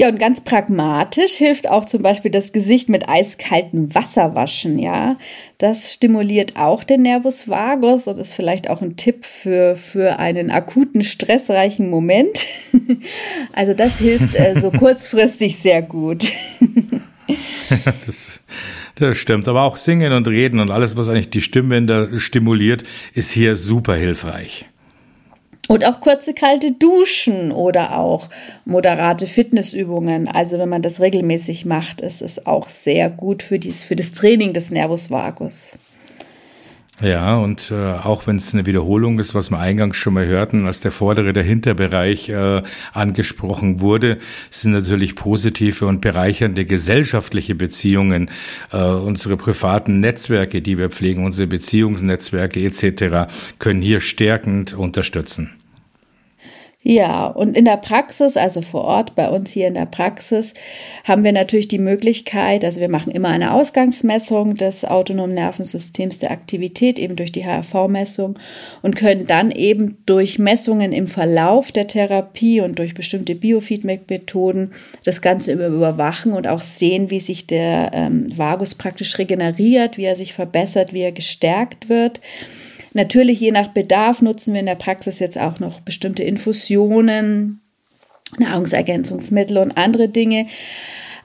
Ja, 0.00 0.08
und 0.08 0.18
ganz 0.18 0.40
pragmatisch 0.40 1.32
hilft 1.32 1.68
auch 1.68 1.84
zum 1.84 2.00
Beispiel 2.00 2.30
das 2.30 2.52
Gesicht 2.52 2.88
mit 2.88 3.06
eiskaltem 3.10 3.94
Wasser 3.94 4.34
waschen, 4.34 4.78
ja. 4.78 5.18
Das 5.58 5.92
stimuliert 5.92 6.56
auch 6.56 6.84
den 6.84 7.02
Nervus 7.02 7.50
vagus 7.50 8.06
und 8.06 8.18
ist 8.18 8.32
vielleicht 8.32 8.70
auch 8.70 8.80
ein 8.80 8.96
Tipp 8.96 9.26
für, 9.26 9.76
für 9.76 10.18
einen 10.18 10.50
akuten, 10.50 11.04
stressreichen 11.04 11.90
Moment. 11.90 12.46
also 13.52 13.74
das 13.74 13.98
hilft 13.98 14.34
äh, 14.36 14.58
so 14.58 14.70
kurzfristig 14.78 15.58
sehr 15.58 15.82
gut. 15.82 16.24
das, 18.06 18.40
das 18.94 19.18
stimmt. 19.18 19.48
Aber 19.48 19.64
auch 19.64 19.76
Singen 19.76 20.14
und 20.14 20.26
Reden 20.28 20.60
und 20.60 20.70
alles, 20.70 20.96
was 20.96 21.10
eigentlich 21.10 21.28
die 21.28 21.42
Stimmbänder 21.42 22.18
stimuliert, 22.18 22.84
ist 23.12 23.32
hier 23.32 23.54
super 23.54 23.96
hilfreich. 23.96 24.69
Und 25.70 25.84
auch 25.84 26.00
kurze 26.00 26.34
kalte 26.34 26.72
Duschen 26.72 27.52
oder 27.52 27.96
auch 27.96 28.28
moderate 28.64 29.28
Fitnessübungen. 29.28 30.26
Also 30.26 30.58
wenn 30.58 30.68
man 30.68 30.82
das 30.82 30.98
regelmäßig 30.98 31.64
macht, 31.64 32.00
ist 32.00 32.22
es 32.22 32.44
auch 32.44 32.68
sehr 32.68 33.08
gut 33.08 33.44
für, 33.44 33.60
dies, 33.60 33.84
für 33.84 33.94
das 33.94 34.10
Training 34.10 34.52
des 34.52 34.72
Nervus 34.72 35.12
vagus. 35.12 35.68
Ja, 37.00 37.36
und 37.36 37.70
äh, 37.70 37.74
auch 37.74 38.26
wenn 38.26 38.34
es 38.34 38.52
eine 38.52 38.66
Wiederholung 38.66 39.20
ist, 39.20 39.32
was 39.32 39.52
wir 39.52 39.60
eingangs 39.60 39.96
schon 39.96 40.14
mal 40.14 40.26
hörten, 40.26 40.66
als 40.66 40.80
der 40.80 40.90
vordere, 40.90 41.32
der 41.32 41.44
Hinterbereich 41.44 42.28
äh, 42.30 42.62
angesprochen 42.92 43.80
wurde, 43.80 44.18
sind 44.50 44.72
natürlich 44.72 45.14
positive 45.14 45.86
und 45.86 46.00
bereichernde 46.00 46.64
gesellschaftliche 46.64 47.54
Beziehungen, 47.54 48.28
äh, 48.72 48.82
unsere 48.82 49.36
privaten 49.36 50.00
Netzwerke, 50.00 50.62
die 50.62 50.78
wir 50.78 50.90
pflegen, 50.90 51.24
unsere 51.24 51.46
Beziehungsnetzwerke 51.46 52.60
etc., 52.60 53.32
können 53.60 53.82
hier 53.82 54.00
stärkend 54.00 54.74
unterstützen. 54.74 55.52
Ja, 56.82 57.26
und 57.26 57.58
in 57.58 57.66
der 57.66 57.76
Praxis, 57.76 58.38
also 58.38 58.62
vor 58.62 58.84
Ort 58.84 59.14
bei 59.14 59.28
uns 59.28 59.50
hier 59.50 59.68
in 59.68 59.74
der 59.74 59.84
Praxis, 59.84 60.54
haben 61.04 61.24
wir 61.24 61.32
natürlich 61.32 61.68
die 61.68 61.78
Möglichkeit, 61.78 62.64
also 62.64 62.80
wir 62.80 62.88
machen 62.88 63.12
immer 63.12 63.28
eine 63.28 63.52
Ausgangsmessung 63.52 64.54
des 64.54 64.86
autonomen 64.86 65.34
Nervensystems 65.34 66.20
der 66.20 66.30
Aktivität, 66.30 66.98
eben 66.98 67.16
durch 67.16 67.32
die 67.32 67.44
HRV-Messung 67.44 68.38
und 68.80 68.96
können 68.96 69.26
dann 69.26 69.50
eben 69.50 69.98
durch 70.06 70.38
Messungen 70.38 70.92
im 70.92 71.06
Verlauf 71.06 71.70
der 71.70 71.86
Therapie 71.86 72.62
und 72.62 72.78
durch 72.78 72.94
bestimmte 72.94 73.34
Biofeedback-Methoden 73.34 74.72
das 75.04 75.20
Ganze 75.20 75.52
überwachen 75.52 76.32
und 76.32 76.46
auch 76.46 76.60
sehen, 76.60 77.10
wie 77.10 77.20
sich 77.20 77.46
der 77.46 77.90
ähm, 77.92 78.26
Vagus 78.34 78.74
praktisch 78.74 79.18
regeneriert, 79.18 79.98
wie 79.98 80.04
er 80.04 80.16
sich 80.16 80.32
verbessert, 80.32 80.94
wie 80.94 81.02
er 81.02 81.12
gestärkt 81.12 81.90
wird. 81.90 82.22
Natürlich, 82.92 83.40
je 83.40 83.52
nach 83.52 83.68
Bedarf, 83.68 84.20
nutzen 84.20 84.52
wir 84.52 84.60
in 84.60 84.66
der 84.66 84.74
Praxis 84.74 85.20
jetzt 85.20 85.38
auch 85.38 85.60
noch 85.60 85.80
bestimmte 85.80 86.24
Infusionen, 86.24 87.60
Nahrungsergänzungsmittel 88.38 89.58
und 89.58 89.76
andere 89.76 90.08
Dinge. 90.08 90.46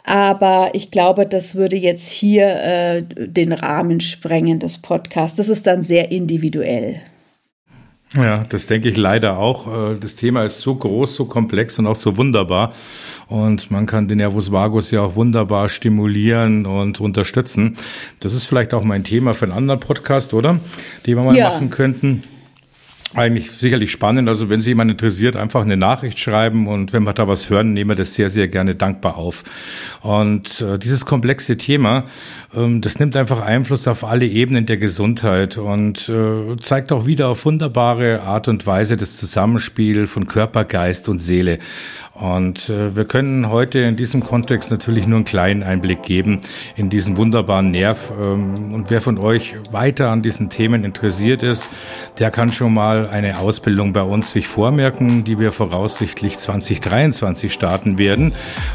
Aber 0.04 0.70
ich 0.74 0.92
glaube, 0.92 1.26
das 1.26 1.56
würde 1.56 1.76
jetzt 1.76 2.08
hier 2.08 2.48
äh, 2.48 3.04
den 3.04 3.52
Rahmen 3.52 4.00
sprengen 4.02 4.60
des 4.60 4.78
Podcasts. 4.78 5.38
Das 5.38 5.50
ist 5.50 5.66
dann 5.66 5.82
sehr 5.82 6.12
individuell. 6.12 7.02
Ja, 8.16 8.46
das 8.48 8.66
denke 8.68 8.90
ich 8.90 8.98
leider 8.98 9.38
auch. 9.38 9.92
Äh, 9.92 9.98
das 10.00 10.16
Thema 10.16 10.44
ist 10.44 10.60
so 10.62 10.76
groß, 10.76 11.16
so 11.16 11.26
komplex 11.26 11.78
und 11.80 11.88
auch 11.88 11.96
so 11.96 12.18
wunderbar. 12.18 12.74
Und 13.28 13.72
man 13.72 13.86
kann 13.86 14.08
den 14.08 14.20
Nervus 14.20 14.52
vagus 14.52 14.92
ja 14.92 15.02
auch 15.02 15.16
wunderbar 15.16 15.70
stimulieren 15.70 16.66
und 16.66 17.02
unterstützen. 17.02 17.78
Das 18.20 18.34
ist 18.34 18.46
vielleicht 18.46 18.74
auch 18.74 18.84
mein 18.84 19.04
Thema 19.04 19.34
für 19.34 19.46
einen 19.46 19.54
anderen 19.54 19.80
Podcast, 19.80 20.34
oder? 20.34 20.60
Den 21.06 21.18
wir 21.18 21.24
mal 21.24 21.36
ja. 21.36 21.50
machen 21.50 21.70
könnten 21.70 22.24
eigentlich 23.16 23.52
sicherlich 23.52 23.92
spannend. 23.92 24.30
Also 24.30 24.50
wenn 24.50 24.62
sich 24.62 24.70
jemand 24.70 24.92
interessiert, 24.92 25.36
einfach 25.36 25.64
eine 25.64 25.78
Nachricht 25.78 26.20
schreiben 26.20 26.68
und 26.68 26.94
wenn 26.94 27.04
wir 27.04 27.14
da 27.14 27.28
was 27.28 27.50
hören, 27.50 27.74
nehmen 27.74 27.92
wir 27.92 27.96
das 27.96 28.14
sehr, 28.14 28.30
sehr 28.30 28.48
gerne 28.48 28.76
dankbar 28.76 29.18
auf. 29.18 29.44
Und 30.02 30.62
äh, 30.62 30.78
dieses 30.78 31.06
komplexe 31.06 31.58
Thema, 31.58 32.06
ähm, 32.56 32.82
das 32.82 33.00
nimmt 33.00 33.16
einfach 33.16 33.42
Einfluss 33.42 33.88
auf 33.88 34.04
alle 34.04 34.26
Ebenen 34.26 34.66
der 34.66 34.78
Gesundheit 34.78 35.58
und 35.58 36.10
äh, 36.10 36.58
zeigt 36.62 36.92
auch 36.92 37.06
wieder 37.06 37.30
auf 37.30 37.46
wunderbare 37.46 38.22
Art 38.22 38.48
und 38.48 38.66
Weise 38.68 38.98
das 38.98 39.18
Zusammenspiel 39.18 40.08
von 40.08 40.28
Körper, 40.28 40.66
Geist 40.66 41.10
und 41.10 41.20
Seele. 41.20 41.60
Und 42.16 42.70
äh, 42.70 42.96
wir 42.96 43.04
können 43.04 43.50
heute 43.50 43.80
in 43.80 43.98
diesem 43.98 44.24
Kontext 44.24 44.72
natürlich 44.72 45.06
nur 45.06 45.18
einen 45.18 45.26
kleinen 45.26 45.64
Einblick 45.64 46.02
geben 46.02 46.40
in 46.78 46.90
diesen 46.90 47.18
wunderbaren 47.18 47.72
Nerv. 47.72 48.14
Ähm, 48.18 48.74
und 48.74 48.90
wer 48.90 49.02
von 49.02 49.18
euch 49.18 49.56
weiter 49.72 50.12
an 50.12 50.22
diesen 50.22 50.50
Themen 50.50 50.86
interessiert 50.86 51.44
ist, 51.44 51.68
der 52.18 52.32
kann 52.32 52.54
schon 52.54 52.74
mal 52.74 53.10
eine 53.10 53.40
Ausbildung 53.40 53.92
bei 53.92 54.02
uns 54.02 54.32
sich 54.32 54.48
vormerken, 54.48 55.26
die 55.26 55.40
wir 55.40 55.52
voraussichtlich 55.52 56.38
2023 56.38 57.52
starten 57.52 57.98
werden 57.98 58.32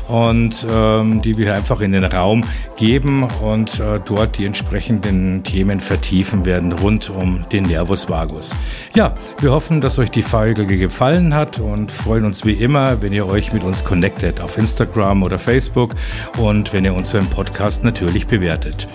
und 0.08 0.54
ähm, 0.70 1.22
die 1.22 1.38
wir 1.38 1.54
einfach 1.54 1.80
in 1.80 1.92
den 1.92 2.04
Raum 2.04 2.44
geben 2.76 3.26
und 3.42 3.80
äh, 3.80 4.00
dort 4.04 4.36
die 4.36 4.44
entsprechenden 4.44 5.44
Themen 5.44 5.80
vertiefen 5.80 6.44
werden 6.44 6.72
rund 6.72 7.08
um 7.08 7.46
den 7.50 7.64
Nervus 7.64 8.10
vagus. 8.10 8.50
Ja, 8.94 9.14
wir 9.40 9.52
hoffen, 9.52 9.80
dass 9.80 9.98
euch 9.98 10.10
die 10.10 10.22
Folge 10.22 10.66
gefallen 10.66 11.34
hat 11.34 11.58
und 11.58 11.90
freuen 11.90 12.26
uns 12.26 12.44
wie 12.44 12.52
immer, 12.52 13.00
wenn 13.00 13.14
ihr 13.14 13.29
euch 13.30 13.52
mit 13.52 13.64
uns 13.64 13.84
connectet 13.84 14.40
auf 14.40 14.58
Instagram 14.58 15.22
oder 15.22 15.38
Facebook 15.38 15.94
und 16.38 16.72
wenn 16.72 16.84
ihr 16.84 16.94
unseren 16.94 17.26
Podcast 17.30 17.84
natürlich 17.84 18.26
bewertet. 18.26 18.88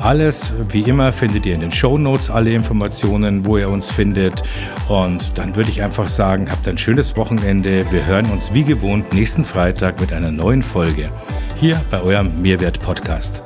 Alles, 0.00 0.54
wie 0.70 0.80
immer, 0.80 1.12
findet 1.12 1.44
ihr 1.44 1.54
in 1.54 1.60
den 1.60 1.72
Show 1.72 1.98
Notes 1.98 2.30
alle 2.30 2.54
Informationen, 2.54 3.44
wo 3.44 3.58
ihr 3.58 3.68
uns 3.68 3.90
findet. 3.90 4.42
Und 4.88 5.36
dann 5.36 5.56
würde 5.56 5.68
ich 5.68 5.82
einfach 5.82 6.08
sagen, 6.08 6.50
habt 6.50 6.66
ein 6.68 6.78
schönes 6.78 7.16
Wochenende. 7.16 7.84
Wir 7.92 8.06
hören 8.06 8.26
uns 8.26 8.54
wie 8.54 8.64
gewohnt 8.64 9.12
nächsten 9.12 9.44
Freitag 9.44 10.00
mit 10.00 10.14
einer 10.14 10.30
neuen 10.30 10.62
Folge. 10.62 11.10
Hier 11.56 11.78
bei 11.90 12.00
eurem 12.00 12.40
Mehrwert 12.40 12.80
Podcast. 12.80 13.42